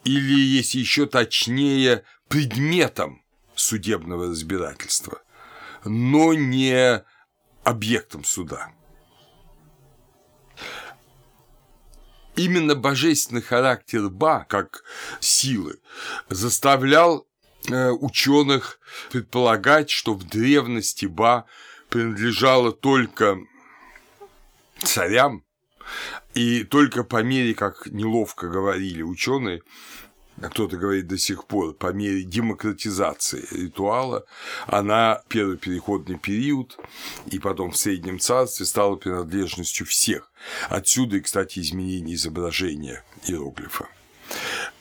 [0.05, 3.23] или, если еще точнее, предметом
[3.55, 5.23] судебного разбирательства,
[5.85, 7.03] но не
[7.63, 8.73] объектом суда.
[12.37, 14.83] Именно божественный характер Ба, как
[15.21, 15.81] силы,
[16.29, 17.29] заставлял
[17.71, 18.81] э, ученых
[19.13, 21.47] предполагать, что в древности Ба
[21.89, 23.39] принадлежала только
[24.83, 25.45] царям,
[26.35, 29.63] и только по мере, как неловко говорили ученые,
[30.41, 34.25] а кто-то говорит до сих пор, по мере демократизации ритуала,
[34.67, 36.77] она первый переходный период
[37.27, 40.33] и потом в Среднем Царстве стала принадлежностью всех.
[40.69, 43.89] Отсюда кстати, изменение изображения иероглифа.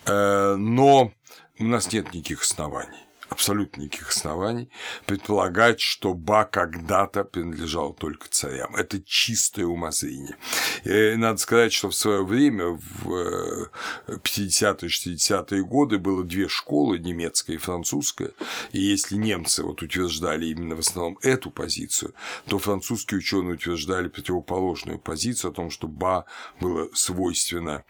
[0.06, 1.12] Э, но
[1.58, 4.70] у нас нет никаких оснований абсолютно никаких оснований
[5.06, 8.74] предполагать, что Ба когда-то принадлежал только царям.
[8.76, 10.36] Это чистое умозрение.
[10.84, 13.70] И надо сказать, что в свое время, в
[14.06, 18.30] 50-60-е э, годы, было две школы, немецкая и французская,
[18.72, 22.14] и если немцы вот утверждали именно в основном эту позицию,
[22.46, 26.24] то французские ученые утверждали противоположную позицию о том, что Ба
[26.60, 27.84] было свойственно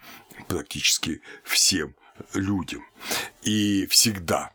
[0.48, 1.94] практически всем
[2.34, 2.82] людям.
[3.42, 4.53] И всегда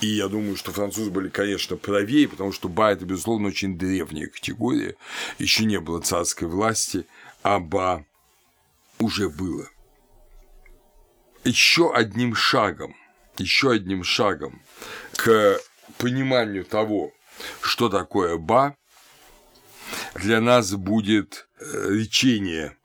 [0.00, 4.28] И я думаю, что французы были, конечно, правее, потому что ба– это, безусловно, очень древняя
[4.28, 4.96] категория.
[5.38, 7.06] Еще не было царской власти,
[7.42, 8.04] а ба
[8.98, 9.68] уже было.
[11.44, 12.96] Еще одним шагом,
[13.38, 14.60] еще одним шагом
[15.16, 15.58] к
[15.98, 17.12] пониманию того,
[17.60, 18.76] что такое ба,
[20.14, 22.76] для нас будет э, речение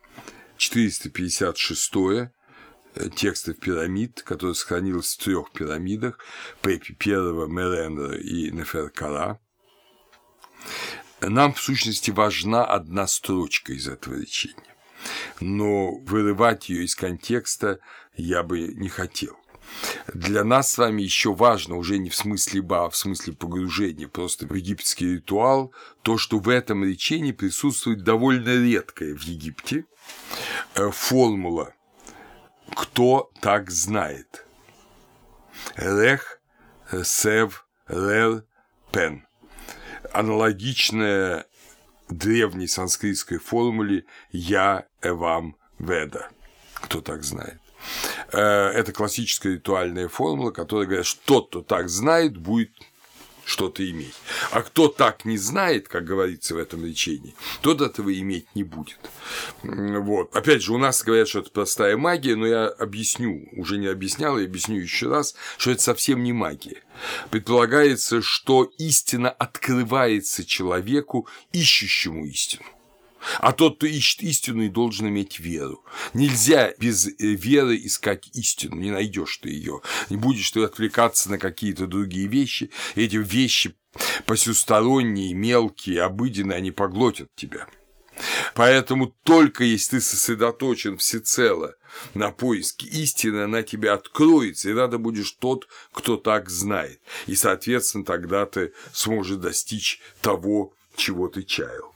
[0.57, 2.31] 456 э,
[3.15, 6.19] текстов пирамид, которое сохранилось в трех пирамидах
[6.61, 9.39] Пепи первого, Мерендера и Неферкара.
[11.21, 14.75] Нам, в сущности, важна одна строчка из этого речения,
[15.39, 17.79] но вырывать ее из контекста
[18.15, 19.37] я бы не хотел.
[20.13, 24.07] Для нас с вами еще важно, уже не в смысле ба, а в смысле погружения
[24.07, 29.85] просто в египетский ритуал, то, что в этом речении присутствует довольно редкое в Египте
[30.75, 31.73] э, формула
[32.75, 34.45] «кто так знает».
[35.75, 36.41] Рех,
[37.03, 38.43] сев, рер,
[38.91, 39.25] пен.
[40.11, 41.45] Аналогичная
[42.09, 46.29] древней санскритской формуле «я, эвам, веда».
[46.75, 47.59] Кто так знает.
[48.31, 52.71] Э, это классическая ритуальная формула, которая говорит, что тот, кто так знает, будет
[53.45, 54.15] что-то иметь.
[54.51, 58.99] А кто так не знает, как говорится в этом речении, тот этого иметь не будет.
[59.63, 60.35] Вот.
[60.35, 64.37] Опять же, у нас говорят, что это простая магия, но я объясню, уже не объяснял,
[64.37, 66.83] я объясню еще раз, что это совсем не магия.
[67.31, 72.65] Предполагается, что истина открывается человеку, ищущему истину.
[73.39, 75.83] А тот, кто ищет истину, и должен иметь веру.
[76.13, 79.81] Нельзя без э, веры искать истину, не найдешь ты ее.
[80.09, 82.69] Не будешь ты отвлекаться на какие-то другие вещи.
[82.95, 83.75] Эти вещи
[84.25, 87.67] посюсторонние, мелкие, обыденные, они поглотят тебя.
[88.53, 91.75] Поэтому только если ты сосредоточен всецело
[92.13, 97.01] на поиске истины, она тебе откроется, и надо будешь тот, кто так знает.
[97.27, 101.92] И, соответственно, тогда ты сможешь достичь того, чего ты чаял.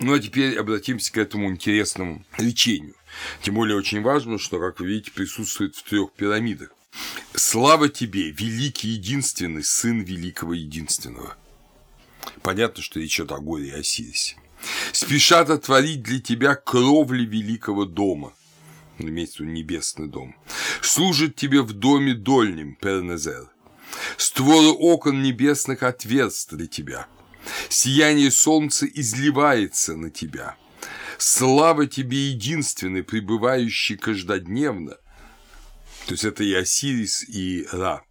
[0.00, 2.94] Ну а теперь обратимся к этому интересному лечению.
[3.42, 6.70] Тем более очень важно, что, как вы видите, присутствует в трех пирамидах.
[7.34, 11.36] Слава тебе, великий единственный, сын великого единственного.
[12.42, 14.36] Понятно, что речь идет о горе и Осирисе.
[14.92, 18.32] Спешат отворить для тебя кровли великого дома.
[18.98, 20.34] Имеется в виду небесный дом.
[20.80, 23.50] Служит тебе в доме дольнем, Пернезер.
[24.16, 27.06] Створы окон небесных отверст для тебя–
[27.68, 30.56] Сияние солнца изливается на тебя.
[31.18, 34.96] Слава тебе единственный, пребывающий каждодневно.
[36.06, 38.02] То есть это и Осирис, и Ра.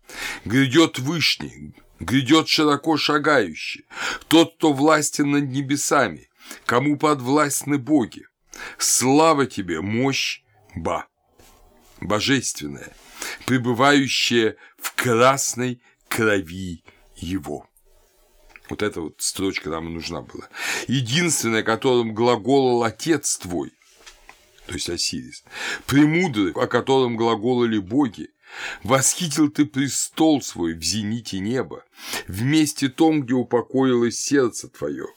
[0.45, 3.86] Грядет Вышний, грядет широко шагающий,
[4.28, 6.30] тот, кто властен над небесами,
[6.65, 8.25] кому подвластны боги.
[8.78, 10.41] Слава тебе, мощь
[10.75, 11.08] Ба,
[11.99, 12.93] божественная,
[13.45, 16.84] пребывающая в красной крови
[17.15, 17.69] его.
[18.70, 20.48] Вот эта вот строчка нам и нужна была.
[20.88, 23.72] Единственное, которым глаголал отец твой,
[24.68, 25.44] то есть Осирис,
[25.88, 28.30] премудрый, о котором глаголали боги,
[28.84, 31.84] Восхитил ты престол свой в зените неба,
[32.28, 35.08] в месте том, где упокоилось сердце твое.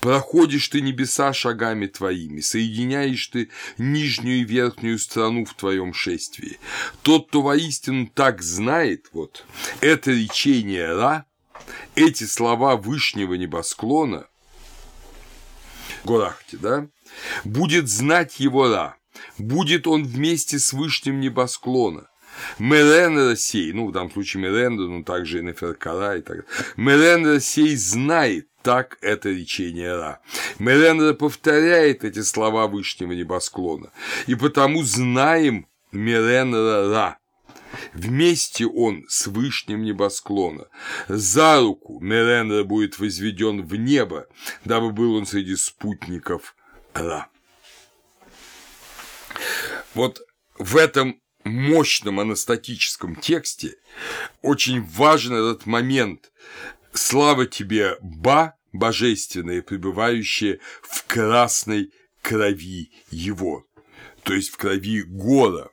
[0.00, 6.58] Проходишь ты небеса шагами твоими, соединяешь ты нижнюю и верхнюю страну в твоем шествии.
[7.02, 9.44] Тот, кто воистину так знает, вот,
[9.80, 11.24] это речение Ра,
[11.94, 14.26] эти слова Вышнего небосклона,
[16.04, 16.86] Горахти, да,
[17.44, 18.96] будет знать его Ра,
[19.38, 22.08] будет он вместе с Вышним небосклона.
[22.58, 26.44] Мерен сей, ну, в данном случае Меренда, но также и Неферкара и так далее.
[26.76, 30.20] Мерен сей знает так это речение Ра.
[30.58, 33.90] Меренда повторяет эти слова Вышнего небосклона.
[34.26, 37.18] И потому знаем Меренра Ра.
[37.92, 40.66] Вместе он с вышним небосклона.
[41.08, 44.26] За руку Меренра будет возведен в небо,
[44.64, 46.54] дабы был он среди спутников
[46.94, 47.28] Ра.
[49.94, 50.20] Вот
[50.58, 53.74] в этом мощном анастатическом тексте
[54.42, 56.30] очень важен этот момент.
[56.92, 63.64] Слава тебе, Ба, божественное, пребывающее в красной крови его,
[64.22, 65.68] то есть в крови Гора,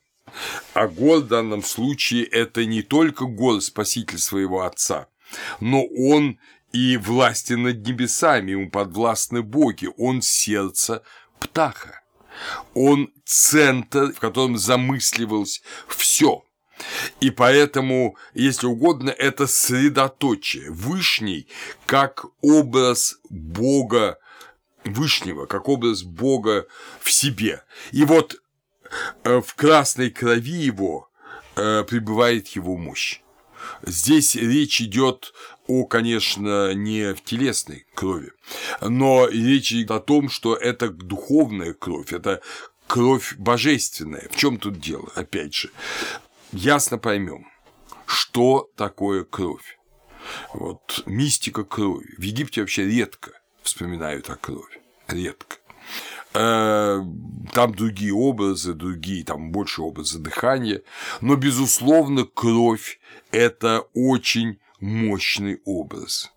[0.74, 5.08] а Гор в данном случае это не только Гор, спаситель своего отца,
[5.60, 6.40] но он
[6.72, 11.04] и власти над небесами, ему подвластны боги, он сердце
[11.40, 12.02] птаха.
[12.74, 16.44] Он центр, в котором замысливалось все.
[17.22, 21.48] И поэтому, если угодно, это средоточие, Вышний,
[21.86, 24.18] как образ Бога
[24.84, 26.68] Вышнего, как образ Бога
[27.02, 27.64] в себе.
[27.94, 28.42] И вот
[29.24, 31.10] в красной крови его
[31.56, 33.22] э, пребывает его мощь.
[33.84, 35.34] здесь речь идет
[35.68, 38.32] о, конечно, не в телесной крови,
[38.82, 42.42] но речь идет о том, что это духовная кровь, это
[42.88, 44.28] кровь божественная.
[44.32, 45.12] В чем тут дело?
[45.16, 45.72] Опять же,
[46.52, 47.48] ясно поймем,
[48.06, 49.80] что такое кровь.
[50.54, 52.16] Вот мистика крови.
[52.18, 53.32] В Египте вообще редко
[53.62, 54.82] вспоминают о крови.
[55.08, 55.58] Редко.
[56.36, 57.02] Э,
[57.54, 60.82] там другие образы, другие, там больше образы дыхания,
[61.22, 63.00] но, безусловно, кровь–
[63.32, 66.32] это очень мощный образ.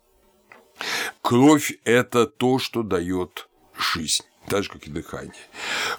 [1.21, 5.33] Кровь– это то, что дает жизнь так же, как и дыхание.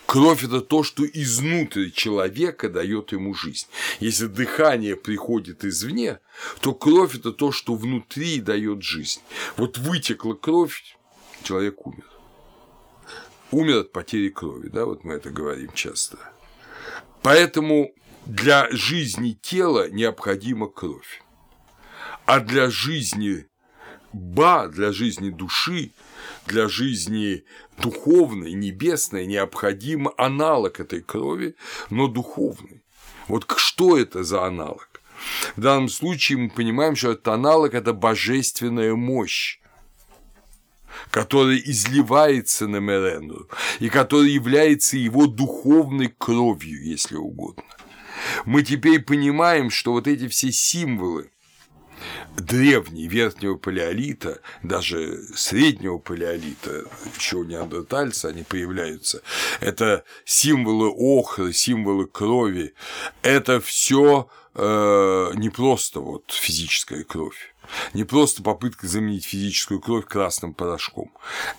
[0.06, 3.68] Кровь– это то, что изнутри человека дает ему жизнь.
[4.00, 6.18] Если дыхание приходит извне,
[6.60, 9.20] то кровь– это то, что внутри дает жизнь.
[9.56, 10.96] Вот вытекла кровь,
[11.44, 12.19] человек умер.
[13.50, 16.18] Умер от потери крови, да, вот мы это говорим часто.
[17.22, 17.92] Поэтому
[18.26, 21.22] для жизни тела необходима кровь.
[22.26, 23.46] А для жизни
[24.12, 25.92] ба, для жизни души
[26.46, 27.44] для жизни
[27.78, 31.54] духовной, небесной необходим аналог этой крови,
[31.90, 32.82] но духовный.
[33.28, 34.88] Вот что это за аналог?
[35.56, 39.59] В данном случае мы понимаем, что этот аналог– это божественная мощь,
[41.10, 47.64] которая изливается на Меренду и которая является его духовной кровью, если угодно.
[48.44, 51.30] Мы теперь понимаем, что вот эти все символы,
[52.36, 56.84] древний верхнего палеолита, даже среднего палеолита,
[57.16, 59.22] еще у неандертальца они появляются,
[59.60, 62.74] это символы охры, символы крови,
[63.22, 67.54] это все э, не просто вот физическая кровь,
[67.94, 71.12] не просто попытка заменить физическую кровь красным порошком.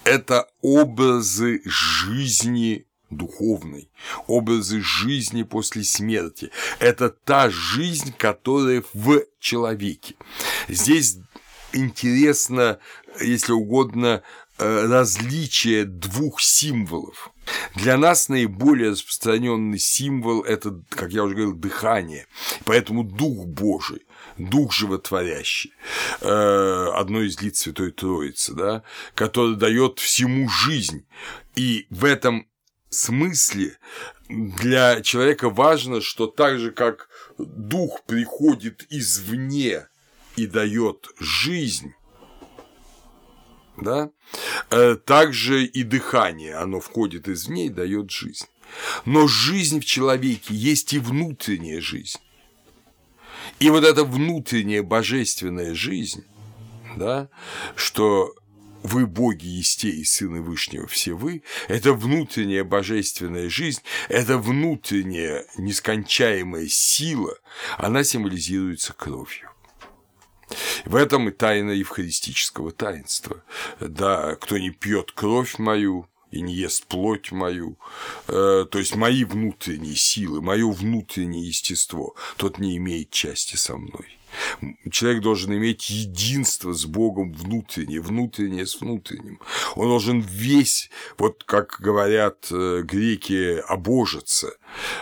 [0.03, 3.89] Это образы жизни духовной,
[4.27, 6.49] образы жизни после смерти.
[6.79, 10.15] Это та жизнь, которая в человеке.
[10.67, 11.17] Здесь
[11.73, 12.79] интересно,
[13.19, 14.23] если угодно,
[14.57, 17.31] э, различие двух символов.
[17.75, 22.27] Для нас наиболее распространенный символ– это, как я уже говорил, дыхание.
[22.65, 24.03] Поэтому Дух Божий,
[24.37, 25.73] Дух животворящий,
[26.21, 28.83] э, одно из лиц Святой Троицы, да,
[29.15, 31.05] который дает всему жизнь.
[31.55, 32.47] И в этом
[32.89, 33.77] смысле
[34.29, 39.87] для человека важно, что так же, как дух приходит извне
[40.35, 41.93] и дает жизнь,
[43.77, 44.11] да,
[44.69, 48.47] э, также и дыхание, оно входит извне и дает жизнь.
[49.05, 52.19] Но жизнь в человеке есть и внутренняя жизнь.
[53.61, 56.25] И вот эта внутренняя божественная жизнь,
[56.95, 57.29] да,
[57.75, 58.33] что
[58.81, 66.67] вы боги Есте и Сыны Вышнего все вы, это внутренняя божественная жизнь, это внутренняя нескончаемая
[66.67, 67.37] сила,
[67.77, 69.51] она символизируется кровью.
[70.85, 73.43] В этом и тайна евхаристического таинства.
[73.79, 77.77] Да, кто не пьет кровь мою, и не ест плоть мою,
[78.27, 84.17] э, то есть мои внутренние силы, мое внутреннее естество, тот не имеет части со мной.
[84.91, 89.39] Человек должен иметь единство с Богом внутреннее, внутреннее с внутренним.
[89.75, 94.53] Он должен весь, вот как говорят э, греки, обожиться.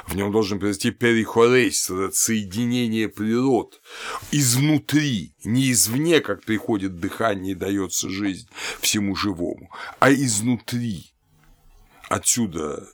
[0.08, 3.82] В нем должен произойти перихорейс, соединение природ
[4.32, 8.48] изнутри, не извне, как приходит дыхание и дается жизнь
[8.82, 9.70] всему живому,
[10.00, 11.14] а изнутри.
[12.10, 12.88] Отсюда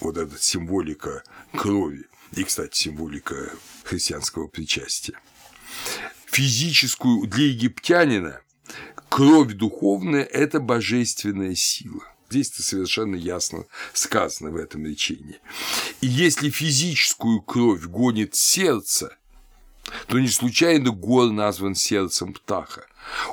[0.00, 3.50] вот эта символика крови и, кстати, символика
[3.84, 5.18] христианского причастия
[6.38, 8.40] физическую для египтянина
[9.08, 12.04] кровь духовная– это божественная сила.
[12.30, 15.40] Здесь это совершенно ясно сказано в этом речении.
[16.00, 19.16] И если физическую кровь гонит сердце,
[20.06, 22.86] то не случайно гор назван сердцем птаха.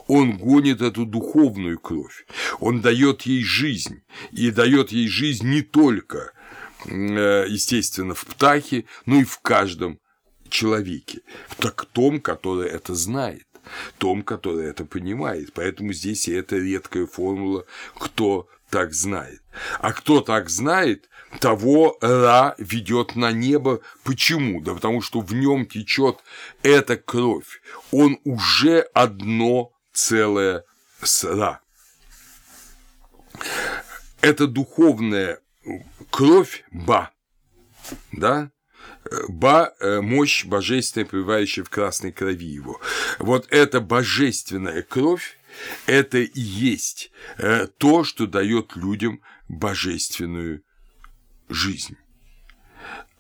[0.08, 2.26] Он гонит эту духовную кровь,
[2.60, 6.32] он дает ей жизнь, и дает ей жизнь не только,
[6.86, 10.00] э, естественно, в птахе, но и в каждом
[10.50, 11.22] человеке,
[11.58, 13.46] так том, который это знает,
[13.98, 15.54] том, который это понимает.
[15.54, 17.66] Поэтому здесь и эта редкая формула
[17.98, 19.42] «кто так знает».
[19.80, 21.10] А кто так знает,
[21.40, 23.82] того Ра ведет на небо.
[24.04, 24.62] Почему?
[24.62, 26.20] Да потому что в нем течет
[26.64, 27.62] эта кровь.
[27.92, 30.64] Он уже одно целое
[31.02, 31.62] с Ра.
[34.22, 35.40] Это духовная
[36.10, 37.12] кровь Ба,
[38.12, 38.52] да,
[39.28, 42.80] ба, э, мощь божественная, пребывающая в красной крови его.
[43.20, 45.38] Вот эта божественная кровь,
[45.86, 50.64] это и есть э, то, что дает людям божественную
[51.50, 51.98] жизнь.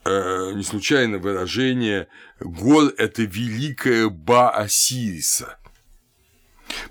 [0.05, 2.07] э, не случайно выражение
[2.39, 5.57] «гор– это великая ба Осириса»,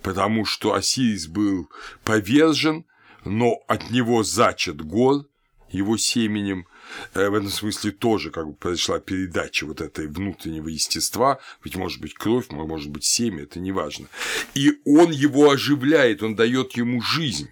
[0.03, 1.71] потому что Осирис был
[2.03, 2.85] повержен,
[3.25, 5.27] но от него зачат гор
[5.71, 6.67] его семенем,
[7.15, 12.01] э, в этом смысле тоже как бы произошла передача вот этой внутреннего естества, ведь может
[12.01, 14.07] быть кровь, может быть семя, это не важно.
[14.55, 17.51] И он его оживляет, он дает ему жизнь.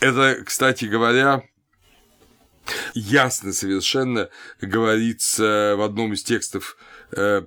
[0.00, 1.42] Это, кстати говоря,
[2.94, 4.28] ясно совершенно
[4.60, 6.76] говорится в одном из текстов
[7.12, 7.42] э,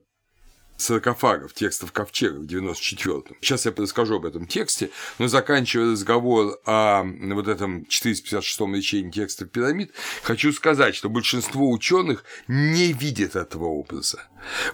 [0.78, 3.36] саркофагов, текстов ковчега в 94-м.
[3.42, 9.50] Сейчас я расскажу об этом тексте, но заканчивая разговор о вот этом 456-м речении текстов
[9.50, 9.92] пирамид,
[10.24, 14.24] хочу сказать, что большинство ученых не видят этого образа.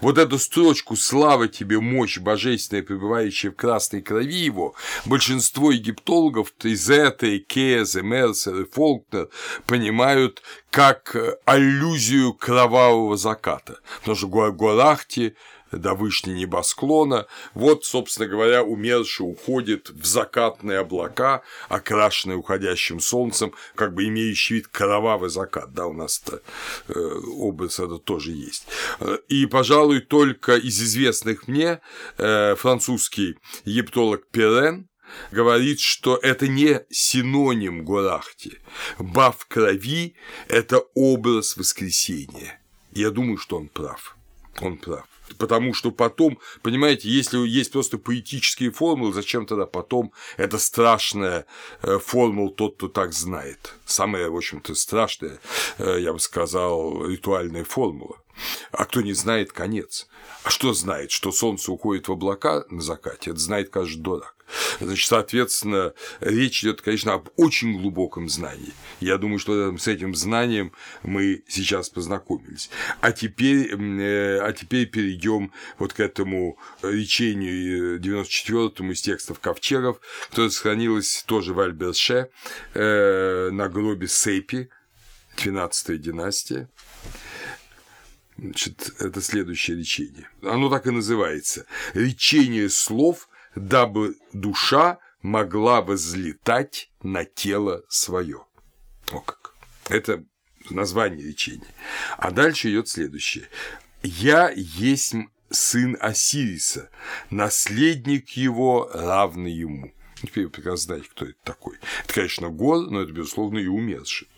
[0.00, 4.74] Вот эту строчку «Слава тебе, мощь божественная, пребывающая в красной крови его»
[5.06, 9.28] большинство египтологов, Тризета, Кейзе, Мерсер и Фолкнер
[9.66, 15.34] понимают как аллюзию кровавого заката, потому что Гуарахти
[15.76, 17.26] до вышни небосклона.
[17.54, 24.68] Вот, собственно говоря, умерший уходит в закатные облака, окрашенные уходящим солнцем, как бы имеющий вид
[24.68, 26.42] кровавый закат, да, у нас-то
[26.88, 26.92] э,
[27.36, 28.66] образ это тоже есть.
[29.28, 31.80] И, пожалуй, только из известных мне
[32.18, 34.88] э, французский египтолог Перен
[35.30, 38.58] говорит, что это не синоним Гурахти.
[38.98, 40.14] Бав крови–
[40.48, 42.60] это образ воскресения.
[42.92, 44.16] Я думаю, что он прав.
[44.60, 45.04] Он прав
[45.38, 51.46] потому что потом, понимаете, если есть просто поэтические формулы, зачем тогда потом это страшная
[51.82, 53.74] э, формула тот, кто так знает.
[53.84, 55.40] Самая, в общем-то, страшная,
[55.78, 58.18] э, я бы сказал, ритуальная формула.
[58.72, 60.08] А кто не знает, конец.
[60.42, 61.10] А что знает?
[61.10, 64.33] Что солнце уходит в облака на закате, это знает каждый дурак.
[64.80, 68.72] Значит, соответственно, речь идет, конечно, об очень глубоком знании.
[69.00, 70.72] Я думаю, что с этим знанием
[71.02, 72.70] мы сейчас познакомились.
[73.00, 80.50] А теперь, э, а теперь перейдем вот к этому речению 94-му из текстов ковчегов, которое
[80.50, 82.28] сохранилось тоже в Альберше
[82.74, 84.68] э, на гробе Сейпи,
[85.42, 86.68] 12 династия.
[88.36, 90.28] Значит, это следующее речение.
[90.42, 91.66] Оно так и называется.
[91.94, 98.44] Речение слов– дабы душа могла возлетать на тело свое.
[99.10, 99.54] О как!
[99.88, 100.24] Это
[100.70, 101.66] название речения.
[102.18, 103.48] А дальше идет следующее.
[104.02, 105.14] «Я есть
[105.50, 106.90] сын Осириса,
[107.30, 109.92] наследник его, равный ему».
[110.20, 111.78] Теперь вы прекрасно знаете, кто это такой.
[112.04, 114.28] Это, конечно, Гор, но это, безусловно, и умерший.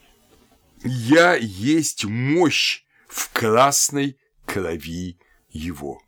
[0.84, 5.18] «Я есть мощь в красной крови
[5.50, 6.02] его».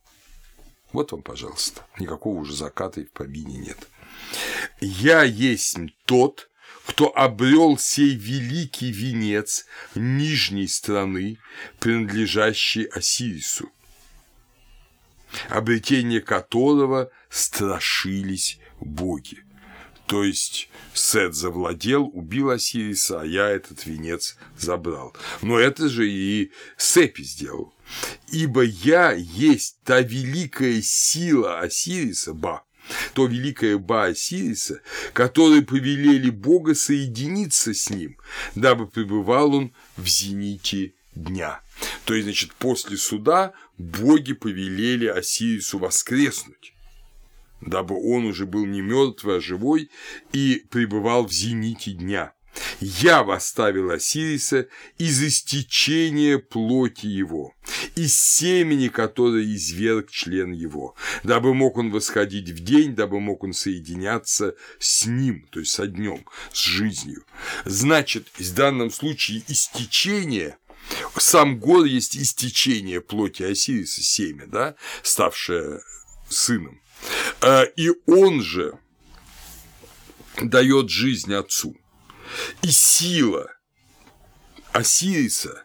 [0.93, 3.79] Вот вам, пожалуйста, никакого уже заката и в помине нет.
[4.81, 5.77] Я есть
[6.07, 6.49] тот,
[6.87, 11.39] кто обрел сей великий венец нижней страны,
[11.81, 13.71] принадлежащей Осирису,
[15.51, 19.45] обретение которого страшились боги.
[20.07, 25.15] То есть Сет завладел, убил Осириса, а я этот венец забрал.
[25.43, 27.75] Но это же и Сепи сделал.
[28.31, 32.65] Ибо я есть та великая сила Осириса, Ба,
[33.15, 34.81] то великая Ба Осириса,
[35.13, 38.17] которой повелели Бога соединиться с ним,
[38.55, 41.61] дабы пребывал он в зените дня.
[42.05, 46.75] То есть, значит, после суда боги повелели Осирису воскреснуть
[47.61, 49.91] дабы он уже был не мертвый, а живой
[50.33, 52.33] и пребывал в зените дня.
[52.81, 57.55] Я восставил Осириса из истечения плоти его,
[57.97, 63.53] из семени, которое изверг член его, дабы мог он восходить в день, дабы мог он
[63.53, 67.25] соединяться с ним, то есть со днем, с жизнью.
[67.65, 70.57] Значит, в данном случае истечение
[71.17, 75.81] сам гор есть истечение плоти Осириса, семя, да, ставшее
[76.29, 76.81] сыном.
[77.41, 78.79] А, и он же
[80.41, 81.77] дает жизнь отцу.
[82.63, 83.51] И сила
[84.73, 85.65] Осириса,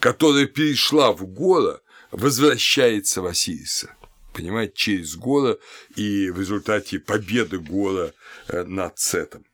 [0.00, 1.80] которая перешла в Гора,
[2.10, 3.94] возвращается в Осириса.
[4.32, 5.56] Понимаете, через Гора
[5.96, 8.12] и в результате победы Гора
[8.48, 9.44] э, над Сетом.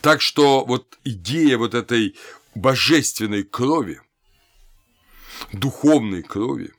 [0.00, 2.16] Так что вот идея вот этой
[2.54, 4.00] божественной крови,
[5.52, 6.72] духовной крови,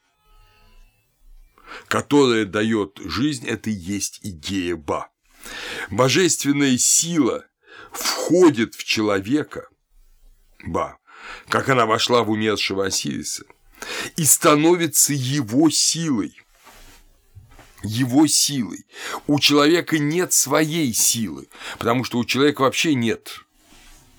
[1.88, 5.10] которая дает жизнь, это и есть идея Ба.
[5.90, 7.46] Божественная сила
[7.92, 9.68] входит в человека,
[10.66, 10.98] Ба,
[11.50, 13.44] как она вошла в умершего Осириса,
[14.16, 16.36] и становится его силой.
[17.84, 18.86] Его силой.
[19.28, 23.44] У человека нет своей силы, потому что у человека вообще нет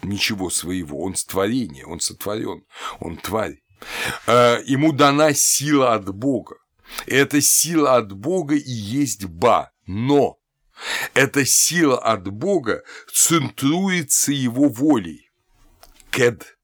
[0.03, 2.65] ничего своего, он творение, он сотворен,
[3.01, 3.61] он тварь.
[4.27, 6.57] Э, ему дана сила от Бога.
[7.07, 10.38] Эта сила от Бога и есть Ба, но
[11.15, 15.31] эта сила от Бога центруется его волей.
[16.11, 16.57] Кед.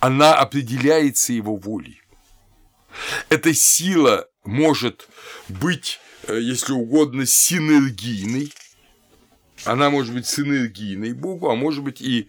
[0.00, 2.00] Она определяется его волей.
[3.28, 5.08] Эта сила может
[5.48, 8.52] быть, э, если угодно, синергийной.
[9.64, 12.28] Она может быть синергийной Богу, а может быть и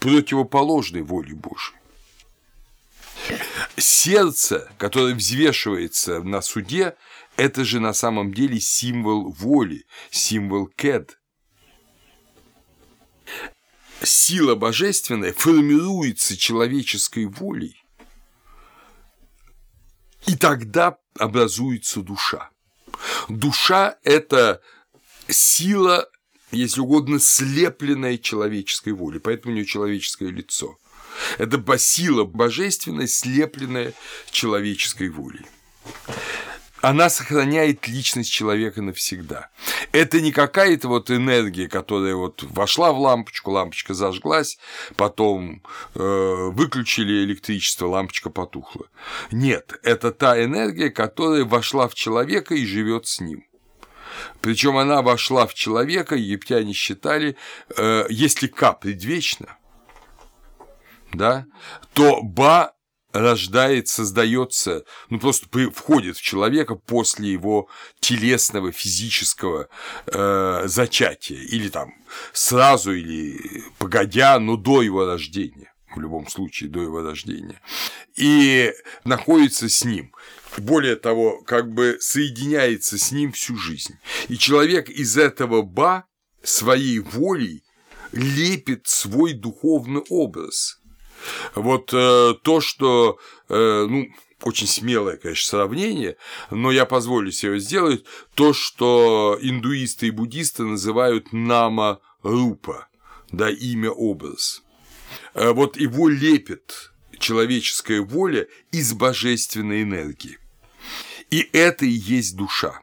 [0.00, 1.76] противоположной воле Божьей.
[3.76, 6.96] Сердце, которое взвешивается на суде,
[7.42, 11.18] это же на самом деле символ воли, символ кед.
[14.00, 17.82] Сила божественная формируется человеческой волей,
[20.28, 22.50] и тогда образуется душа.
[23.28, 24.60] Душа– это
[25.26, 26.08] сила,
[26.52, 30.78] если угодно, слепленная человеческой волей, поэтому у нее человеческое лицо.
[31.38, 33.94] Это сила божественная, слепленная
[34.30, 35.44] человеческой волей
[36.82, 39.50] она сохраняет личность человека навсегда.
[39.92, 44.58] Это не какая-то вот энергия, которая вот вошла в лампочку, лампочка зажглась,
[44.96, 45.62] потом
[45.94, 46.00] э,
[46.52, 48.88] выключили электричество, лампочка потухла.
[49.30, 53.46] Нет, это та энергия, которая вошла в человека и живет с ним.
[54.40, 57.36] Причем она вошла в человека, египтяне считали,
[57.76, 59.56] э, если К предвечно,
[61.12, 61.46] да,
[61.94, 62.74] то Ба
[63.12, 67.68] рождает, создается, ну просто входит в человека после его
[68.00, 69.68] телесного, физического
[70.06, 71.94] э, зачатия, или там
[72.32, 77.60] сразу, или погодя, но до его рождения, в любом случае до его рождения,
[78.16, 78.72] и
[79.04, 80.14] находится с ним.
[80.58, 83.94] Более того, как бы соединяется с ним всю жизнь.
[84.28, 86.04] И человек из этого ба
[86.42, 87.62] своей волей
[88.12, 90.78] лепит свой духовный образ–
[91.54, 93.18] вот э, то, что,
[93.48, 94.08] э, ну,
[94.42, 96.16] очень смелое, конечно, сравнение,
[96.50, 98.04] но я позволю себе сделать
[98.34, 102.88] то, что индуисты и буддисты называют нама рупа,
[103.30, 104.62] да, имя образ.
[105.34, 110.38] Э, вот его лепит человеческая воля из божественной энергии.
[111.30, 112.82] И это и есть душа.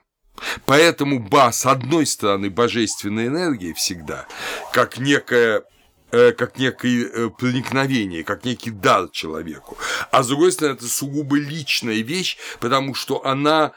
[0.66, 4.26] Поэтому ба, с одной стороны, божественная энергия всегда,
[4.72, 5.64] как некая
[6.12, 9.78] как некое э, проникновение, как некий дар человеку.
[10.12, 13.74] А с другой стороны, это сугубо личная вещь, потому что она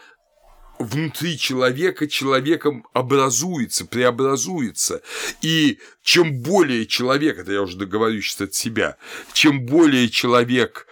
[0.78, 5.03] внутри человека человеком образуется, преобразуется.
[5.41, 8.97] И чем более человек, это я уже договорюсь от себя,
[9.33, 10.87] чем более человек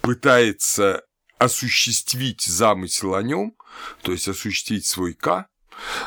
[0.00, 1.04] пытается
[1.38, 3.54] осуществить замысел о нем,
[4.02, 5.46] то есть осуществить свой К,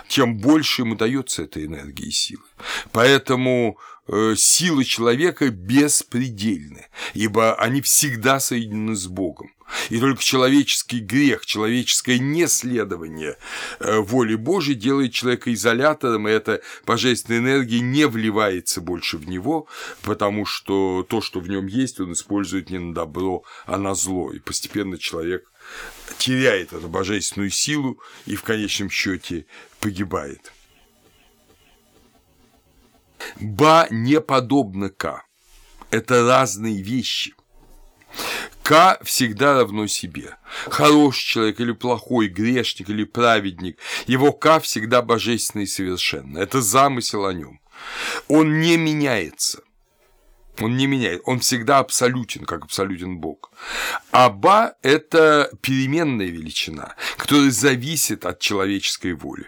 [0.07, 2.43] тем больше ему дается эта энергия и сила.
[2.91, 9.53] Поэтому Э, силы человека беспредельны, ибо они всегда соединены с Богом.
[9.89, 13.37] И только человеческий грех, человеческое неследование
[13.79, 19.67] э, воли Божьей делает человека изолятором, и эта божественная энергия не вливается больше в него,
[20.01, 24.33] потому что то, что в нем есть, он использует не на добро, а на зло.
[24.33, 25.49] И постепенно человек
[26.23, 29.45] теряет эту божественную силу и в конечном счете
[29.81, 30.53] погибает.
[33.41, 35.25] Ба не подобно К.
[35.91, 37.35] Это разные вещи.
[38.63, 40.37] К всегда равно себе.
[40.67, 46.37] Хороший человек или плохой, грешник или праведник, его К всегда божественный и совершенно.
[46.37, 47.59] Это замысел о нем.
[48.29, 49.61] Он не меняется.
[50.59, 53.51] Он не меняет, он всегда абсолютен, как абсолютен Бог.
[54.11, 59.47] А Ба– это переменная величина, которая зависит от человеческой воли.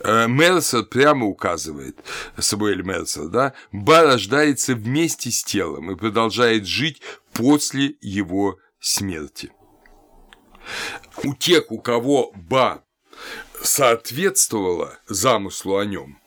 [0.00, 1.98] Э, Мерсер прямо указывает,
[2.38, 7.00] Самуэль Мерсер, да, Ба рождается вместе с телом и продолжает жить
[7.32, 9.50] после его смерти.
[11.22, 12.84] У тех, у кого Ба
[13.62, 16.18] соответствовала замыслу о нем,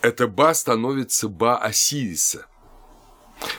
[0.00, 2.46] это Ба становится Ба Осириса–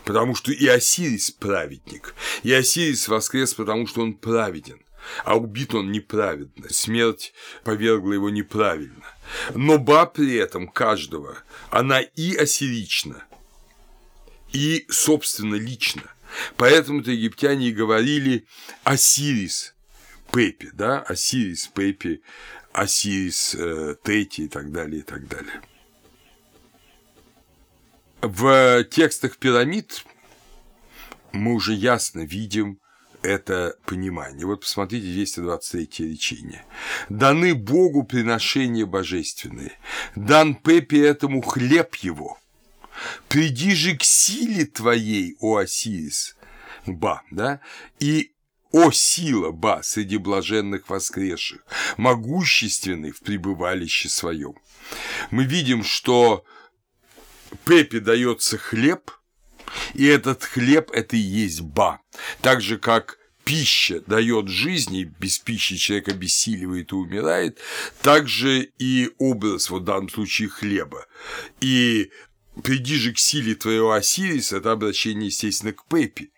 [0.04, 4.80] Потому что и Осирис праведник, и Осирис воскрес, потому что он праведен
[5.24, 9.06] а убит он неправедно, смерть повергла его неправильно.
[9.54, 11.38] Но ба при этом каждого,
[11.70, 13.24] она и осирична,
[14.52, 16.04] и, собственно, лично.
[16.58, 18.46] Поэтому-то египтяне и говорили
[18.84, 19.74] Осирис
[20.32, 22.22] Пепи, да, Осирис Пепи,
[22.74, 25.62] Осирис э, Тети и так далее, и так далее.
[28.22, 30.06] В текстах пирамид
[31.32, 32.80] мы уже ясно видим
[33.22, 34.46] это понимание.
[34.46, 36.64] Вот посмотрите 223 речение.
[37.10, 39.74] «Даны Богу приношения божественные,
[40.16, 42.38] дан Пепе этому хлеб его».
[43.28, 46.36] приди же к силе твоей, о Осирис,
[46.86, 47.62] Ба, да,
[48.00, 48.32] и
[48.72, 51.66] о сила, ба, среди блаженных воскресших,
[51.98, 54.54] могущественный в пребывалище своем.
[55.32, 56.44] Мы видим, что
[57.66, 59.12] Пепе дается хлеб,
[59.94, 62.00] и этот хлеб– это и есть ба.
[62.42, 67.60] Так же, как пища дает жизнь, и без пищи человек обессиливает и умирает,
[68.02, 71.06] также и образ, вот в данном случае, хлеба.
[71.62, 72.12] И
[72.64, 76.30] приди же к силе твоего Осириса, это обращение, естественно, к Пепе.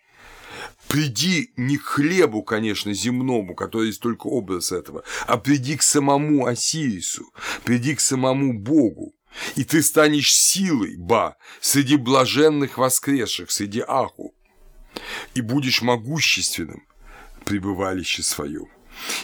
[0.88, 6.46] Приди не к хлебу, конечно, земному, который есть только образ этого, а приди к самому
[6.46, 7.26] Осирису,
[7.64, 9.14] приди к самому Богу.
[9.56, 14.34] И ты станешь силой, ба, среди блаженных воскресших, среди Аху,
[15.34, 16.86] и будешь могущественным
[17.44, 18.68] пребывалище своем.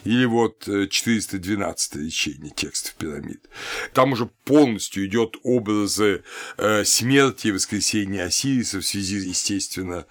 [0.05, 3.49] Или вот 412 речение текстов пирамид.
[3.93, 6.23] Там уже полностью идет образы
[6.57, 10.07] э, смерти и воскресения Осириса в связи, естественно,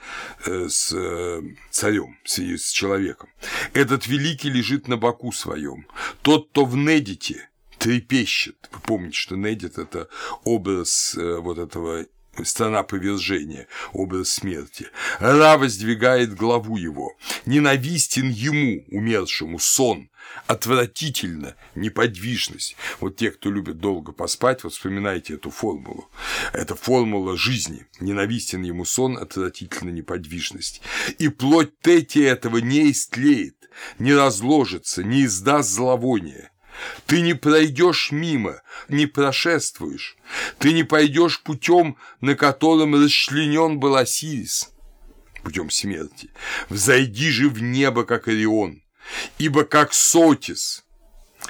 [0.46, 1.42] э, с э,
[1.72, 3.30] царем, в связи с человеком.
[3.74, 5.88] Этот великий лежит на боку своем.
[6.22, 7.50] Тот, кто в Недите,
[7.84, 8.70] трепещет.
[8.72, 10.08] Вы помните, что Недит– это
[10.46, 12.06] образ вот этого
[12.44, 14.88] страна повержения, образ смерти.
[15.20, 17.12] Ра воздвигает главу его.
[17.46, 20.10] Ненавистен ему, умершему, сон.
[20.48, 22.78] Отвратительно неподвижность.
[23.02, 26.10] Вот те, кто любит долго поспать, вот вспоминайте эту формулу.
[26.54, 27.86] Это формула жизни.
[28.00, 30.82] Ненавистен ему сон, отвратительно неподвижность.
[31.20, 33.58] И плоть Тети этого не истлеет,
[34.00, 36.53] не разложится, не издаст зловония.
[37.06, 40.18] Ты не пройдешь мимо, не прошествуешь.
[40.60, 44.72] Ты не пойдешь путем, на котором расчленен был Осирис,
[45.44, 46.30] путем смерти.
[46.70, 48.82] Взойди же в небо, как Орион,
[49.38, 50.86] ибо как Сотис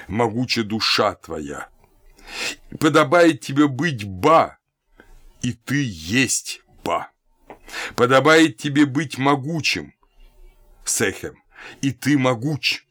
[0.07, 1.69] могуча душа твоя.
[2.79, 4.57] Подобает тебе быть Ба,
[5.41, 7.09] и ты есть Ба.
[7.95, 9.93] Подобает тебе быть могучим,
[10.85, 11.41] Сехем,
[11.81, 12.85] и ты могуч.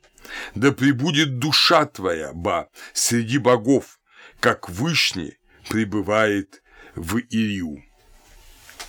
[0.55, 4.01] Да пребудет душа твоя, ба, среди богов,
[4.41, 6.63] как Вышний пребывает
[6.95, 7.83] в Ирию.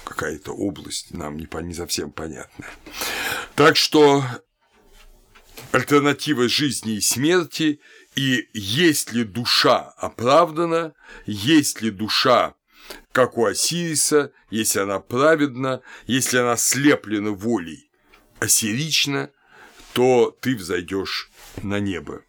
[0.04, 2.70] Какая-то область нам не, не совсем понятная.
[3.56, 4.24] Так что
[5.72, 7.80] альтернатива жизни и смерти,
[8.16, 10.94] и есть ли душа оправдана,
[11.26, 12.56] есть ли душа
[13.12, 17.90] как у Осириса, если она праведна, если она слеплена волей
[18.40, 19.32] осирична,
[19.94, 21.30] то ты взойдешь
[21.62, 22.24] на небо.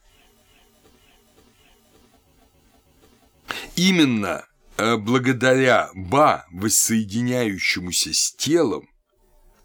[3.77, 4.47] Именно
[4.77, 8.89] э, благодаря Ба, воссоединяющемуся с телом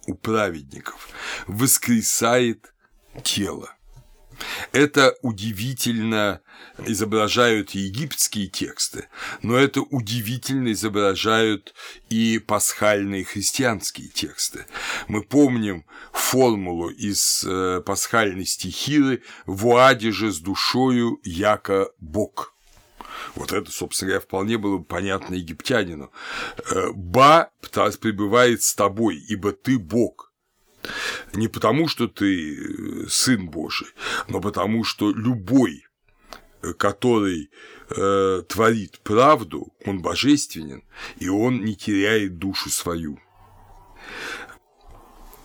[0.07, 1.09] у праведников,
[1.47, 2.73] воскресает
[3.23, 3.75] тело.
[4.71, 6.41] Это удивительно
[6.85, 9.07] изображают египетские тексты,
[9.41, 11.73] но это удивительно изображают
[12.09, 14.65] и пасхальные христианские тексты.
[15.07, 22.55] Мы помним формулу из э, пасхальной стихиры «Вуаде же с душою, яко Бог».
[23.35, 26.11] Вот это, собственно говоря, вполне было бы понятно египтянину.
[26.71, 27.51] Э, «Ба
[27.99, 30.28] пребывает с тобой, ибо ты Бог».
[31.33, 33.87] Не потому, что ты э, сын Божий,
[34.27, 35.85] но потому, что любой,
[36.61, 37.49] э, который
[37.89, 40.83] э, творит правду, он божественен,
[41.17, 43.19] и он не теряет душу свою.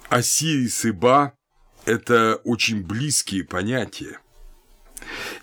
[0.08, 1.32] Осирис и Ба–
[1.84, 4.20] это очень близкие понятия.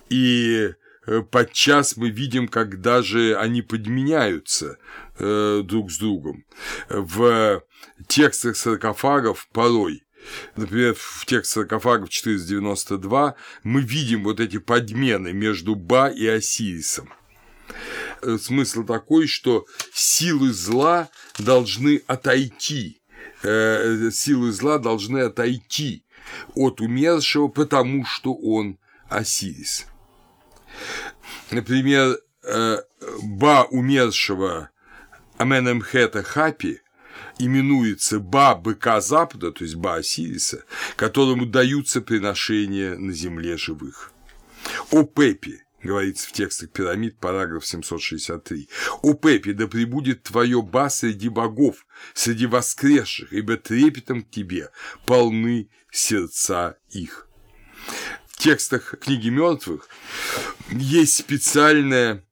[0.09, 0.73] И
[1.05, 4.77] э, подчас мы видим, как даже они подменяются
[5.21, 6.45] э, друг с другом.
[6.89, 7.63] В
[8.07, 10.03] текстах саркофагов порой
[10.55, 17.11] Например, в текст саркофагов 492 мы видим вот эти подмены между Ба и Осирисом.
[18.21, 21.09] Э, смысл такой, что силы зла
[21.39, 23.01] должны отойти,
[23.43, 26.05] э, силы зла должны отойти
[26.55, 28.77] от умершего, потому что он
[29.09, 29.85] Осирис.
[31.49, 32.77] Например, э,
[33.23, 34.69] Ба умершего
[35.41, 36.81] Аменемхета Хапи
[37.39, 40.65] именуется Ба быка Запада, то есть Ба Осириса,
[40.95, 44.11] которому даются приношения на земле живых.
[44.91, 48.69] О Пепе, говорится в текстах пирамид, параграф 763.
[49.01, 54.69] «О Пепе, да пребудет твое ба среди богов, среди воскресших, ибо трепетом к тебе
[55.07, 57.27] полны сердца их».
[58.27, 59.87] В текстах книги мертвых
[60.69, 62.23] есть специальная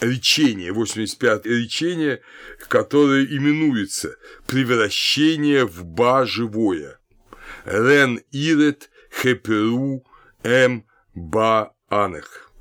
[0.00, 2.22] речение, 85 речение,
[2.68, 6.98] которое именуется «Превращение в ба живое».
[7.64, 10.04] Рен Ирет Хеперу
[10.42, 10.84] М
[11.14, 12.52] Ба Анах.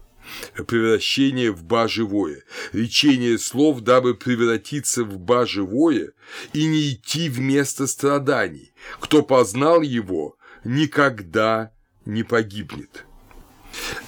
[0.68, 6.12] превращение в ба живое, речение слов, дабы превратиться в ба живое
[6.54, 8.74] и не идти вместо страданий.
[9.00, 11.72] Кто познал его, никогда
[12.06, 13.06] не погибнет.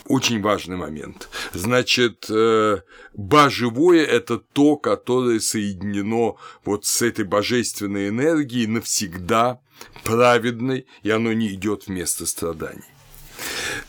[0.06, 1.30] Очень важный момент.
[1.54, 2.82] Значит, э,
[3.14, 9.62] ба это то, которое соединено вот с этой божественной энергией навсегда
[10.04, 12.84] праведной, и оно не идет вместо страданий.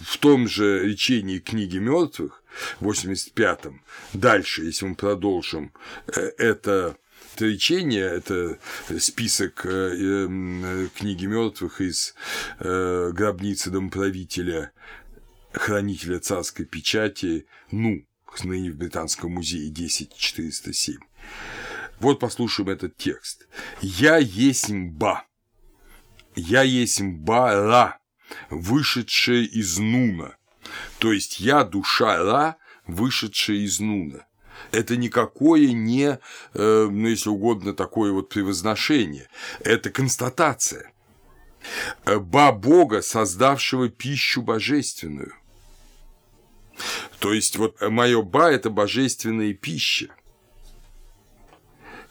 [0.00, 2.42] В том же речении книги мертвых,
[2.80, 3.80] 85-м,
[4.12, 5.72] дальше, если мы продолжим,
[6.14, 6.96] э, это
[7.38, 8.58] речение, это
[8.98, 12.14] список э, книги мертвых из
[12.58, 14.72] гробницы домоправителя
[15.52, 18.04] хранителя царской печати Ну,
[18.44, 20.98] ныне в Британском музее 10407.
[21.98, 23.46] Вот послушаем этот текст.
[23.80, 25.24] «Я есмь ба,
[26.34, 27.98] я есмь ба ра,
[28.50, 30.36] вышедшая из Нуна».
[30.98, 34.26] То есть я душа Ра, вышедшая из Нуна.
[34.72, 36.18] Это никакое не,
[36.54, 39.28] э, ну, если угодно, такое вот превозношение.
[39.60, 40.92] Это констатация.
[42.04, 45.34] Ба Бога, создавшего пищу божественную.
[47.18, 50.08] То есть вот мое ба– это божественная пища,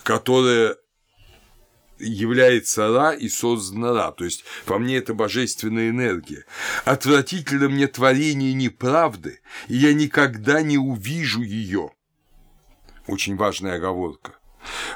[0.04, 0.78] которая
[2.00, 6.46] является Ра и создана Ра, то есть во мне это божественная энергия.
[6.86, 11.92] Отвратительно мне творение неправды, и я никогда не увижу ее.
[13.08, 14.36] Очень важная оговорка.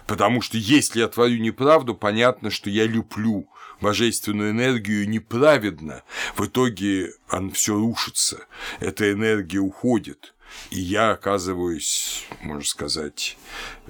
[0.08, 3.48] Потому что если я творю неправду, понятно, что я люблю
[3.84, 6.02] божественную энергию неправедно.
[6.36, 8.48] В итоге он все рушится,
[8.80, 10.34] эта энергия уходит.
[10.70, 13.38] И я оказываюсь, можно сказать,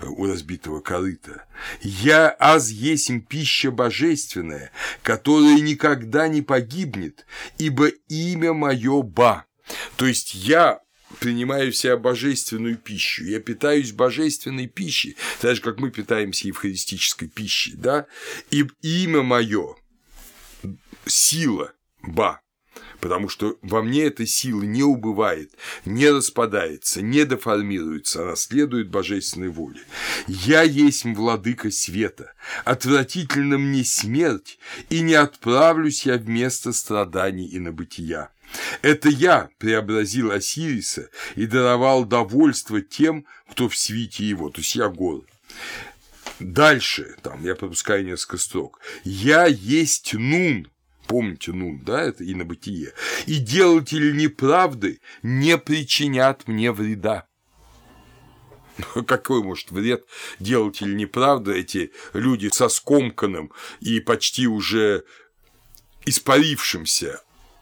[0.02, 1.46] у разбитого корыта.
[1.82, 4.72] Я аз есмь пища божественная,
[5.02, 7.26] которая никогда не погибнет,
[7.58, 9.46] ибо имя мое Ба.
[9.98, 10.80] То есть я
[11.20, 17.28] принимаю в себя божественную пищу, я питаюсь божественной пищей, так же, как мы питаемся евхаристической
[17.28, 18.08] пищей, да,
[18.52, 19.76] и имя мое
[21.06, 22.42] сила, ба,
[23.00, 25.54] потому что во мне эта сила не убывает,
[25.86, 29.82] не распадается, не деформируется, она следует божественной воле.
[30.28, 32.34] Я есть владыка света,
[32.66, 38.30] отвратительно мне смерть, и не отправлюсь я вместо страданий и набытия.
[38.82, 44.90] Это я преобразил Осириса и даровал довольство тем, кто в свите его, то есть я
[44.90, 45.26] гор.
[46.40, 48.80] Дальше, там, я пропускаю несколько строк.
[49.04, 50.68] «Я есть Нун».
[51.08, 52.94] Помните Нун, да, это и на бытие.
[53.26, 57.28] «И делатели неправды не причинят мне вреда».
[59.08, 60.06] Какой может вред
[60.40, 65.04] делатели неправды эти люди со скомканным и почти уже
[66.06, 67.22] испарившимся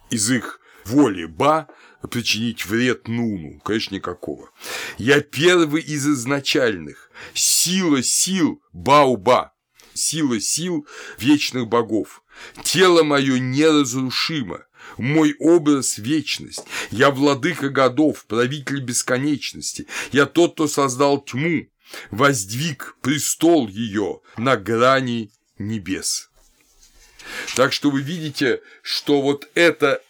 [0.09, 1.67] из их воли Ба
[2.09, 3.59] причинить вред Нуну?
[3.59, 4.49] Конечно, никакого.
[4.97, 7.11] Я первый из изначальных.
[7.33, 9.53] Сила сил Бауба.
[9.93, 10.87] Сила сил
[11.17, 12.23] вечных богов.
[12.63, 14.65] Тело мое неразрушимо.
[14.97, 16.63] Мой образ– вечность.
[16.89, 19.87] Я владыка годов, правитель бесконечности.
[20.11, 21.67] Я тот, кто создал тьму,
[22.09, 26.29] воздвиг престол ее на грани небес.
[27.55, 30.01] Так что вы видите, что вот это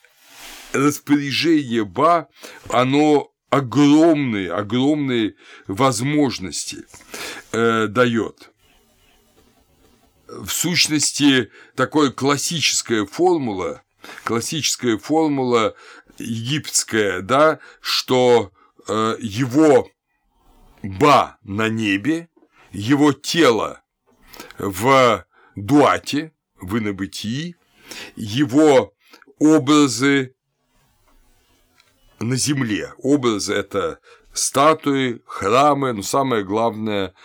[0.74, 2.28] распоряжение Ба,
[2.70, 5.36] оно огромные, огромные
[5.68, 6.86] возможности
[7.52, 8.51] э, дает.
[10.40, 13.84] В сущности, такая классическая формула,
[14.24, 15.76] классическая формула
[16.18, 18.52] египетская, да, что
[18.88, 19.90] э, его
[20.84, 22.30] Ба на небе,
[22.72, 23.84] его тело
[24.58, 25.26] в
[25.56, 27.56] дуате, в инобытии,
[28.16, 28.94] его
[29.38, 30.34] образы
[32.20, 32.94] на земле.
[32.98, 34.00] Образы– это
[34.34, 37.14] статуи, храмы, но самое главное–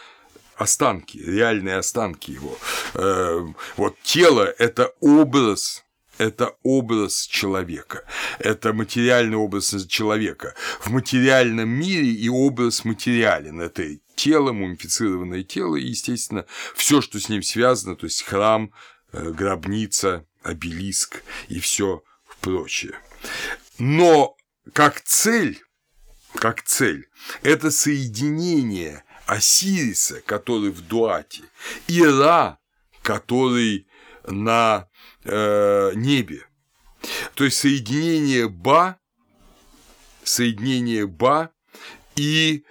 [0.57, 2.57] останки, реальные останки его.
[2.95, 3.47] Э,
[3.77, 5.83] вот тело– это образ
[6.19, 8.05] это образ человека,
[8.39, 10.55] это материальный образ человека.
[10.81, 17.29] В материальном мире и образ материален, это тело, мумифицированное тело, и, естественно, все, что с
[17.29, 18.73] ним связано, то есть храм,
[19.13, 22.03] э, гробница, обелиск и все
[22.41, 22.95] прочее.
[23.79, 24.37] Но
[24.73, 25.61] как цель,
[26.35, 27.09] как цель,
[27.43, 31.43] это соединение Осириса, который в Дуате,
[31.89, 32.59] и Ра,
[33.03, 33.87] который
[34.27, 34.89] на
[35.25, 36.47] э, небе.
[37.35, 38.99] То есть соединение Ба,
[40.25, 41.51] соединение Ба
[42.17, 42.65] и,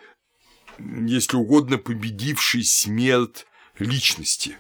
[0.80, 3.46] если угодно, победивший смерть
[3.78, 4.58] личности.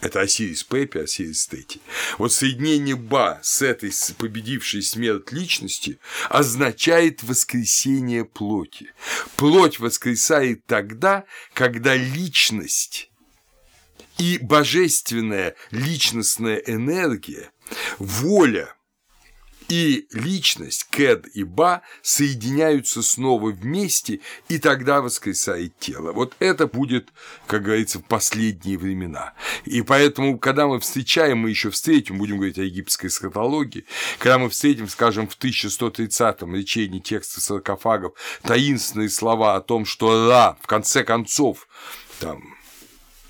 [0.00, 1.80] Это Осирис Пепи, Осирис Тети.
[2.18, 8.92] Вот соединение Ба с этой победившей смерть личности означает воскресение плоти.
[9.36, 13.10] Плоть воскресает тогда, когда личность
[14.18, 17.50] и божественная личностная энергия,
[17.98, 18.74] воля
[19.68, 26.12] и личность, Кэд и Ба, соединяются снова вместе, и тогда воскресает тело.
[26.12, 27.10] Вот это будет,
[27.46, 29.34] как говорится, в последние времена.
[29.64, 33.84] И поэтому, когда мы встречаем, мы еще встретим, будем говорить о египетской эсхатологии,
[34.18, 40.56] когда мы встретим, скажем, в 1130-м речении текста саркофагов таинственные слова о том, что Ра,
[40.62, 41.68] в конце концов,
[42.20, 42.56] там,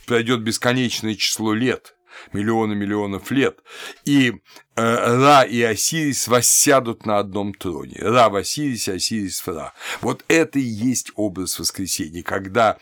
[0.07, 1.95] пройдет бесконечное число лет,
[2.33, 3.59] миллионы миллионов лет,
[4.05, 4.35] и э,
[4.77, 7.97] Ра и Осирис воссядут на одном троне.
[8.01, 9.73] Ра в Осирисе, Осирис в Ра.
[10.01, 12.79] Вот это и есть образ воскресения, когда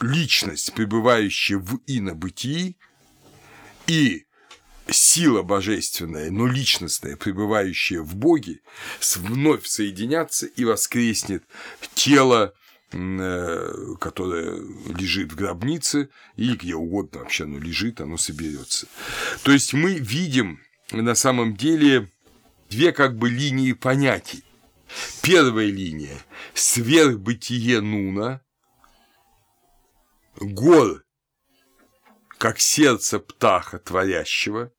[0.00, 2.76] личность, пребывающая в инобытии,
[3.86, 4.26] и
[4.90, 8.60] сила божественная, но личностная, пребывающая в Боге,
[9.16, 11.44] вновь соединятся и воскреснет
[11.94, 12.54] тело
[12.90, 14.62] которое
[14.96, 18.86] лежит в гробнице или где угодно вообще оно лежит, оно соберется.
[19.42, 20.60] То есть мы видим
[20.90, 22.10] на самом деле
[22.70, 24.42] две как бы линии понятий.
[25.22, 26.18] Первая линия–
[26.54, 28.40] сверхбытие Нуна,
[30.36, 31.04] гор,
[32.38, 34.72] как сердце птаха творящего,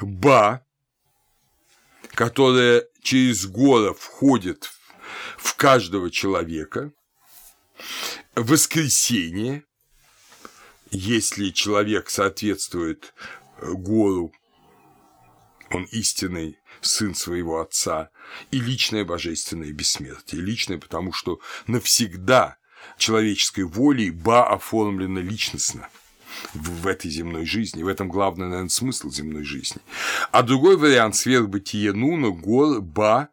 [0.00, 0.62] Ба,
[2.12, 4.79] которая через гора входит в
[5.40, 6.92] в каждого человека,
[8.34, 9.64] воскресение,
[10.90, 13.14] если человек соответствует
[13.58, 14.32] э, гору,
[15.70, 18.10] он истинный сын своего отца,
[18.50, 20.42] и личное божественное бессмертие.
[20.42, 22.56] Личное, потому что навсегда
[22.98, 25.88] человеческой волей Ба оформлена личностно
[26.54, 27.82] в, этой земной жизни.
[27.82, 29.80] В этом главный, наверное, смысл земной жизни.
[30.32, 33.30] А другой вариант сверхбытие Нуна, гор, Ба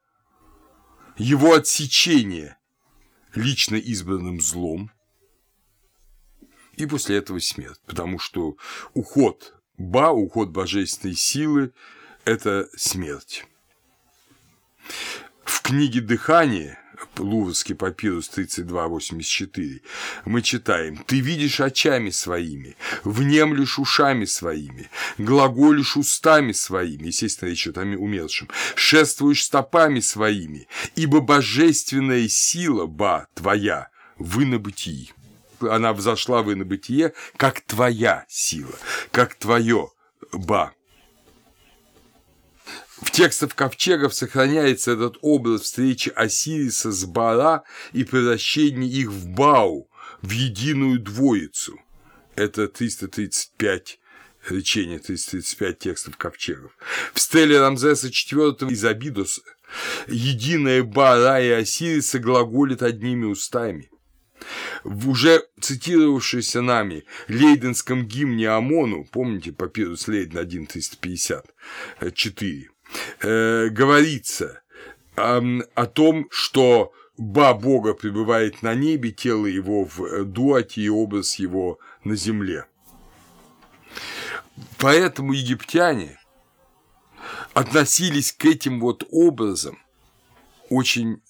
[1.18, 2.58] его отсечение
[3.36, 4.92] лично избранным злом,
[6.76, 8.56] и после этого смерть, потому что
[8.94, 11.72] уход Ба, уход божественной силы–
[12.26, 13.46] это смерть.
[15.44, 16.80] В книге «Дыхание»
[17.20, 19.82] Луврский папирус 3284,
[20.26, 27.78] мы читаем «Ты видишь очами своими, внемлешь ушами своими, глаголишь устами своими», естественно, речь идет
[27.78, 27.86] о
[28.76, 35.12] «шествуешь стопами своими, ибо божественная сила, ба, твоя, вы на бытии».
[35.60, 38.76] Она взошла в инобытие, как твоя сила,
[39.12, 39.90] как твое,
[40.32, 40.74] ба,
[43.08, 49.90] в текстах ковчегов сохраняется этот образ встречи Осириса с Бара и превращения их в Бау,
[50.22, 51.80] в единую двоицу.
[52.36, 54.00] Это 335
[54.50, 56.78] речение 335 текстов ковчегов.
[57.14, 59.42] В стеле Рамзеса IV из Абидоса
[60.08, 63.90] единая Бара и Осириса глаголит одними устами.
[64.84, 72.70] В уже цитировавшейся нами лейденском гимне ОМОНу, помните, папирус Лейден 1354,
[73.22, 74.62] э, говорится
[75.16, 75.42] э,
[75.76, 81.80] о том, что Ба Бога пребывает на небе, тело его в дуате и образ его
[82.04, 82.66] на земле.
[84.78, 86.20] Поэтому египтяне
[87.54, 89.80] относились к этим вот образам
[90.70, 91.22] очень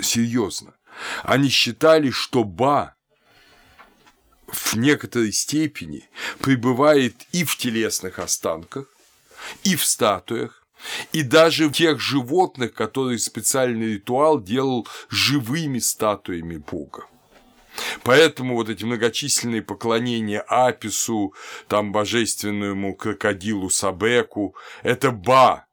[0.00, 0.74] серьезно.
[1.22, 2.94] Они считали, что Ба
[4.48, 6.08] в некоторой степени
[6.40, 8.86] пребывает и в телесных останках,
[9.62, 10.63] и в статуях,
[11.12, 17.06] и даже тех животных, которые специальный ритуал делал живыми статуями Бога.
[18.02, 21.34] Поэтому вот эти многочисленные поклонения Апису,
[21.68, 25.66] там божественному крокодилу Сабеку, это Ба,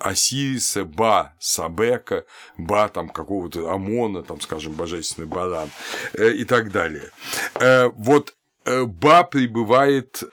[0.00, 2.24] Осириса, Ба, Сабека,
[2.58, 5.70] Ба там какого-то Амона, там, скажем, божественный баран
[6.14, 7.10] э, и так далее.
[7.54, 10.24] Э, вот э, Ба пребывает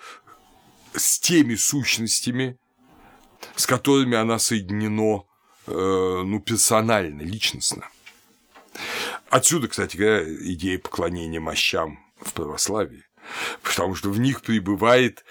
[0.93, 2.57] с теми сущностями,
[3.62, 5.28] с которыми она соединено
[5.68, 7.88] э, ну, персонально, личностно.
[9.30, 13.05] Отсюда, кстати говоря, идея поклонения мощам в православии,
[13.62, 15.24] потому что в них пребывает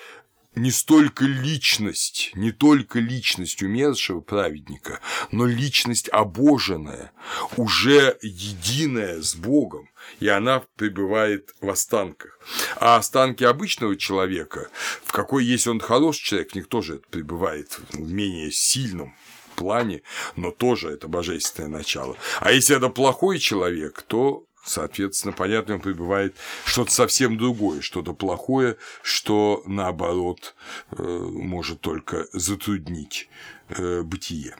[0.54, 7.12] не столько личность, не только личность умершего праведника, но личность обоженная,
[7.56, 9.88] уже единая с Богом,
[10.18, 12.38] и она пребывает в останках.
[12.76, 14.68] А останки обычного человека,
[15.04, 19.14] в какой, если он хороший человек, в них тоже это пребывает в менее сильном
[19.54, 20.02] плане,
[20.36, 22.16] но тоже это божественное начало.
[22.40, 28.76] А если это плохой человек, то Соответственно, понятно, он пребывает что-то совсем другое, что-то плохое,
[29.02, 30.54] что, наоборот,
[30.92, 33.28] э, может только затруднить
[33.68, 34.56] э, бытие.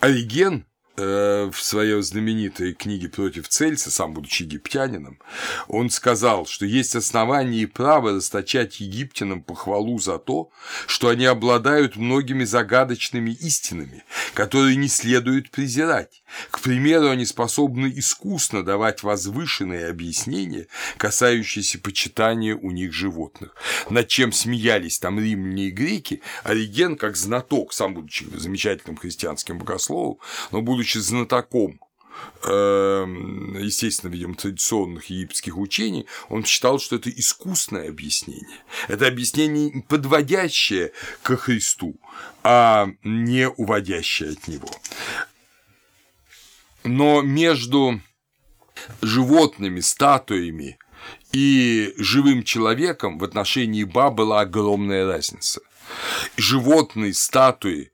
[0.00, 5.18] Ориген Э, в своей знаменитой книге «Против Цельса», сам будучи египтянином,
[5.66, 10.50] он сказал, что есть основания и право расточать египтянам похвалу за то,
[10.86, 14.04] что они обладают многими загадочными истинами,
[14.34, 16.21] которые не следует презирать.
[16.50, 20.66] К примеру, они способны искусно давать возвышенные объяснения,
[20.96, 23.54] касающиеся почитания у них животных,
[23.90, 30.18] над чем смеялись там римляне и греки, Ориген, как знаток, сам будучи замечательным христианским богословом,
[30.50, 31.80] но будучи знатоком
[32.44, 38.58] эм, естественно, видимо, традиционных египетских учений, он считал, что это искусное объяснение.
[38.88, 41.96] Это объяснение, подводящее ко Христу,
[42.42, 44.70] а не уводящее от него.
[46.84, 48.00] Но между
[49.00, 50.78] животными, статуями
[51.32, 55.60] и живым человеком в отношении Ба была огромная разница.
[56.36, 57.92] Животные статуи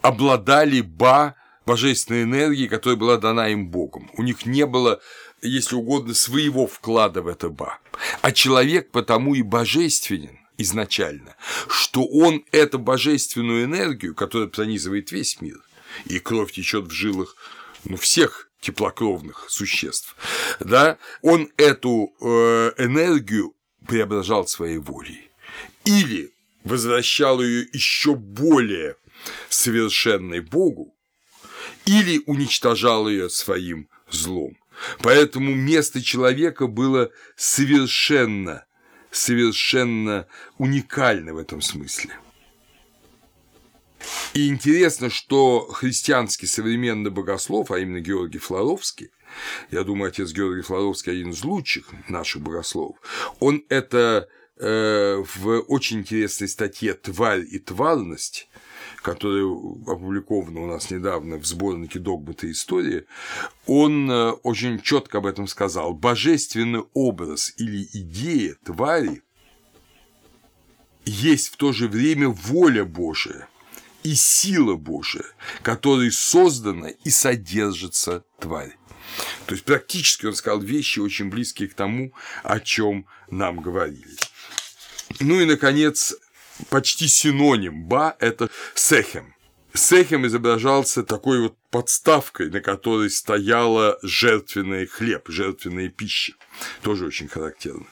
[0.00, 1.34] обладали Ба
[1.66, 4.10] божественной энергии, которая была дана им Богом.
[4.14, 5.00] У них не было,
[5.40, 7.78] если угодно, своего вклада в это ба.
[8.20, 11.36] А человек потому и божественен изначально,
[11.68, 15.60] что он эту божественную энергию, которая пронизывает весь мир,
[16.06, 17.36] и кровь течет в жилах
[17.84, 20.16] ну, всех теплокровных существ,
[20.60, 23.54] да, он эту э, энергию
[23.86, 25.30] преображал своей волей
[25.84, 26.32] или
[26.64, 28.96] возвращал ее еще более
[29.48, 30.94] совершенной Богу,
[31.86, 34.56] или уничтожал ее своим злом.
[35.00, 38.64] Поэтому место человека было совершенно,
[39.10, 40.26] совершенно
[40.58, 42.18] уникально в этом смысле.
[44.34, 49.10] И интересно, что христианский современный богослов, а именно Георгий Флоровский,
[49.70, 52.96] я думаю, отец Георгий Флоровский один из лучших наших богословов,
[53.40, 54.28] он это
[54.58, 58.48] э, в очень интересной статье «Тварь и тварность»
[59.02, 63.04] которая опубликована у нас недавно в сборнике «Догматы истории»,
[63.66, 65.92] он э, очень четко об этом сказал.
[65.92, 69.22] Божественный образ или идея твари
[71.04, 73.48] есть в то же время воля Божия
[74.02, 75.24] и сила Божия,
[75.62, 78.76] которой создана и содержится тварь.
[79.46, 84.16] То есть практически он сказал вещи очень близкие к тому, о чем нам говорили.
[85.20, 86.14] Ну и, наконец,
[86.70, 89.34] почти синоним ба– это сехем.
[89.74, 96.34] Сехем изображался такой вот подставкой, на которой стояла жертвенный хлеб, жертвенная пища.
[96.82, 97.86] Тоже очень характерно.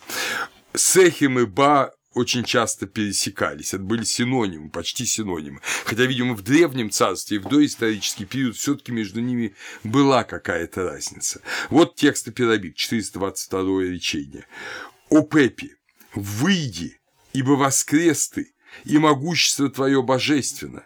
[0.75, 5.61] Сехем и ба очень часто пересекались, это были синонимы, почти синонимы.
[5.85, 9.55] Хотя, видимо, в древнем царстве и в доисторический период все таки между ними
[9.85, 11.41] была какая-то разница.
[11.69, 14.47] Вот текст Пирамид, 422 речение.
[15.09, 15.77] «О Пепи,
[16.15, 17.01] выйди,
[17.33, 18.55] ибо воскрес ты,
[18.85, 20.85] и могущество твое божественно.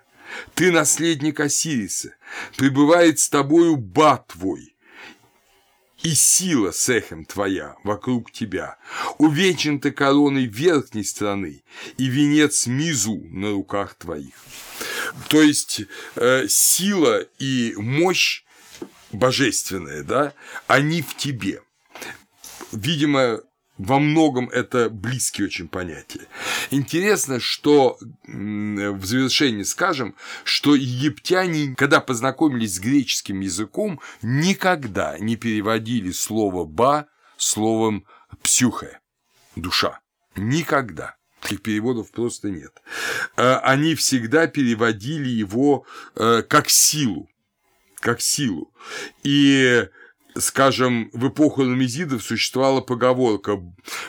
[0.55, 2.17] Ты наследник Осириса,
[2.57, 4.74] пребывает с тобою ба твой,
[6.05, 8.77] и сила сехем твоя вокруг тебя.
[9.19, 11.65] Увечен ты короной верхней страны,
[11.97, 14.35] и венец мизу на руках твоих.
[15.29, 15.83] То есть
[16.17, 18.45] э, сила и мощь
[19.13, 20.35] божественная, да,
[20.67, 21.63] они в тебе.
[22.71, 23.41] Видимо,
[23.79, 26.27] во многом это близкие очень понятия.
[26.71, 30.15] Интересно, что в завершении скажем,
[30.45, 37.07] что египтяне, когда познакомились с греческим языком, никогда не переводили слово «ба»
[37.37, 38.07] словом
[38.43, 39.01] «псюхе»–
[39.57, 40.01] «душа».
[40.37, 41.17] Никогда.
[41.41, 42.83] Таких переводов просто нет.
[43.37, 47.29] Э, они всегда переводили его э, как силу,
[48.01, 48.73] как силу.
[49.23, 49.87] И
[50.37, 53.61] скажем, в эпоху Ламезидов существовала поговорка,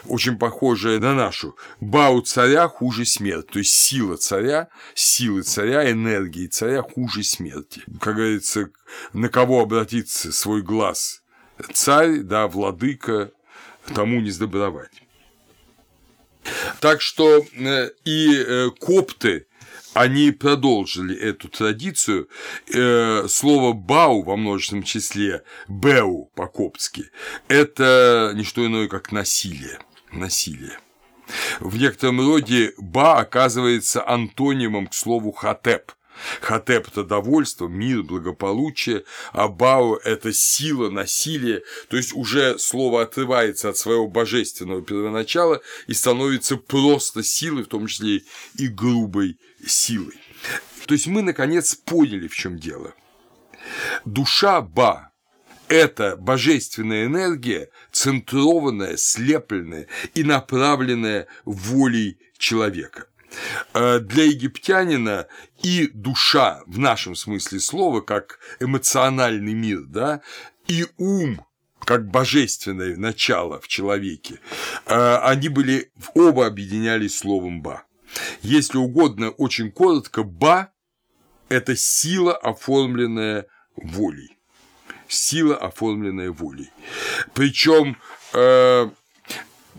[0.05, 6.47] очень похожая на нашу «Бау царя хуже смерти», то есть сила царя, силы царя, энергии
[6.47, 7.81] царя хуже смерти.
[8.01, 8.69] Как говорится,
[9.13, 11.21] на кого обратиться свой глаз
[11.73, 13.31] царь, да, владыка,
[13.93, 14.91] тому не сдобровать.
[16.79, 19.47] Так что э, и э, копты
[19.95, 22.27] они продолжили эту традицию.
[22.73, 27.05] Э, слово «бау» во множественном числе «беу» по-коптски–
[27.47, 29.79] это не что иное, как насилие.
[30.11, 30.77] Насилие.
[31.61, 35.93] В некотором роде «ба» оказывается антонимом к слову «хатеп»,
[36.41, 39.03] Хатеп– это довольство, мир, благополучие,
[39.33, 45.93] а Бао– это сила, насилие, то есть уже слово отрывается от своего божественного первоначала и
[45.93, 48.21] становится просто силой, в том числе
[48.57, 50.19] и грубой силой.
[50.85, 52.93] То есть мы, наконец, поняли, в чем дело.
[54.05, 55.11] Душа Ба–
[55.67, 63.07] это божественная энергия, центрованная, слепленная и направленная волей человека.
[63.73, 65.27] Э, для египтянина
[65.61, 70.21] и душа в нашем смысле слова, как эмоциональный мир, да,
[70.67, 71.45] и ум
[71.79, 74.39] как божественное начало в человеке,
[74.85, 77.84] э, они были, оба объединялись словом «ба».
[78.41, 80.71] Если угодно, очень коротко, «ба»–
[81.49, 84.37] это сила, оформленная волей.
[85.07, 86.71] Сила, оформленная волей.
[87.33, 87.97] Причем
[88.33, 88.89] э,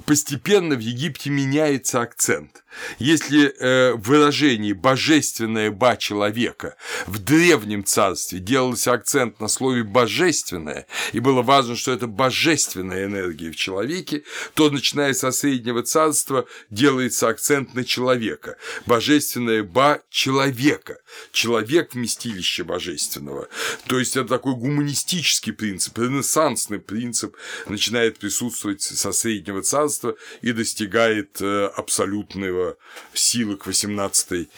[0.04, 2.64] постепенно в Египте меняется акцент.
[2.98, 6.76] Если э, выражение «божественное ба человека»
[7.06, 13.50] в древнем царстве делался акцент на слове «божественное», и было важно, что это божественная энергия
[13.50, 14.24] в человеке,
[14.54, 18.56] то, начиная со Среднего царства, делается акцент на человека.
[18.86, 20.98] Божественное ба человека.
[21.32, 23.48] Человек– вместилище божественного.
[23.86, 27.36] То есть, это такой гуманистический принцип, ренессансный принцип
[27.68, 32.65] начинает присутствовать со Среднего царства и достигает э, абсолютного
[33.12, 34.48] силы к 18-20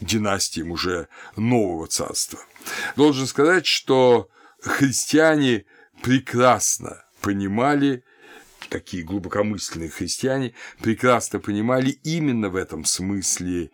[0.00, 2.40] династиям уже нового царства.
[2.96, 4.28] Должен сказать, что
[4.60, 5.64] христиане
[6.02, 8.04] прекрасно понимали
[8.68, 13.70] такие глубокомысленные христиане прекрасно понимали именно в этом смысле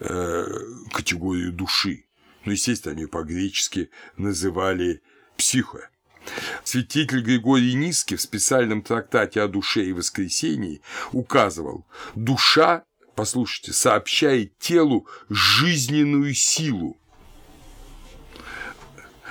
[0.00, 0.46] э,
[0.92, 2.06] категорию души.
[2.44, 5.02] Ну, естественно, они по-гречески называли
[5.36, 5.90] психо.
[6.64, 12.84] Святитель Григорий Низкий в специальном трактате о душе и воскресении указывал, душа,
[13.14, 16.96] послушайте, сообщает телу жизненную силу.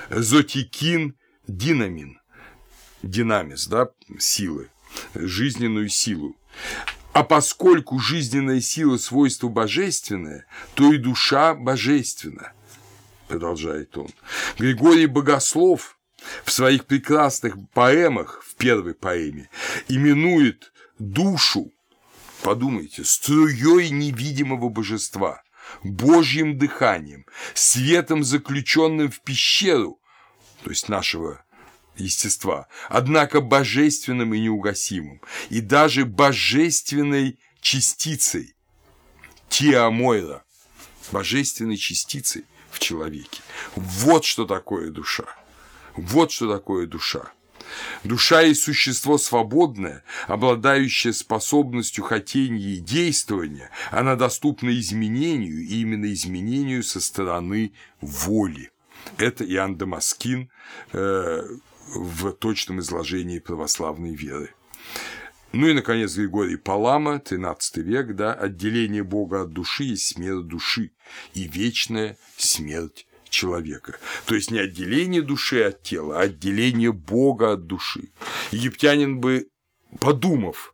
[0.10, 1.16] Зотикин
[1.48, 2.20] динамин,
[3.04, 4.70] динамис, да, силы,
[5.14, 6.36] жизненную силу.
[7.14, 10.46] А поскольку жизненная сила– свойство божественное,
[10.76, 12.54] то и душа божественна,
[13.28, 14.10] продолжает он.
[14.58, 15.98] Григорий Богослов–
[16.44, 19.50] в своих прекрасных поэмах, в первой поэме,
[19.88, 21.72] именует душу,
[22.42, 25.44] подумайте, струей невидимого божества,
[25.84, 30.00] Божьим дыханием, светом, заключенным в пещеру,
[30.64, 31.44] то есть нашего
[31.96, 38.56] естества, однако божественным и неугасимым, и даже божественной частицей,
[39.50, 40.44] Тиамойра,
[41.12, 43.42] божественной частицей в человеке.
[43.76, 45.26] Вот что такое душа.
[46.00, 47.34] Вот что такое душа.
[48.06, 56.84] Душа есть существо свободное, обладающее способностью хотения и действования, она доступна изменению, и именно изменению
[56.84, 58.72] со стороны воли.
[59.18, 60.50] Это Иоанн Дамаскин
[60.94, 61.44] э,
[61.94, 64.54] в точном изложении православной веры.
[65.52, 70.92] Ну и, наконец, Григорий Палама, XIII век, да, отделение Бога от души и смерть души,
[71.34, 73.98] и вечная смерть человека.
[74.26, 78.12] То есть не отделение души от тела, а отделение Бога от души.
[78.52, 79.48] Египтянин бы,
[80.00, 80.74] подумав,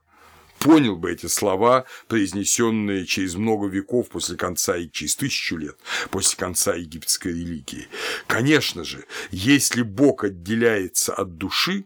[0.59, 5.77] понял бы эти слова, произнесенные через много веков после конца и через тысячу лет
[6.09, 7.87] после конца египетской религии.
[8.27, 11.85] Конечно же, если Бог отделяется от души,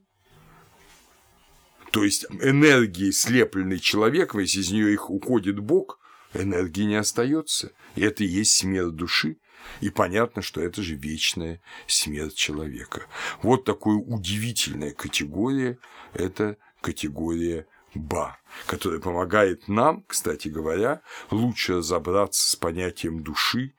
[1.92, 6.00] то есть энергии слепленный человек, если из нее их уходит Бог,
[6.34, 7.72] энергии не остается.
[7.96, 9.38] И это и есть смерть души.
[9.82, 13.04] И понятно, что это же вечная смерть человека.
[13.42, 15.78] Вот такая удивительная категория–
[16.14, 17.66] это категория
[17.96, 18.38] Ба,
[18.68, 21.02] которая помогает нам, кстати говоря,
[21.32, 23.74] лучше разобраться с понятием души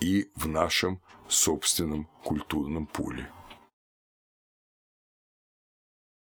[0.00, 3.30] и в нашем собственном культурном поле.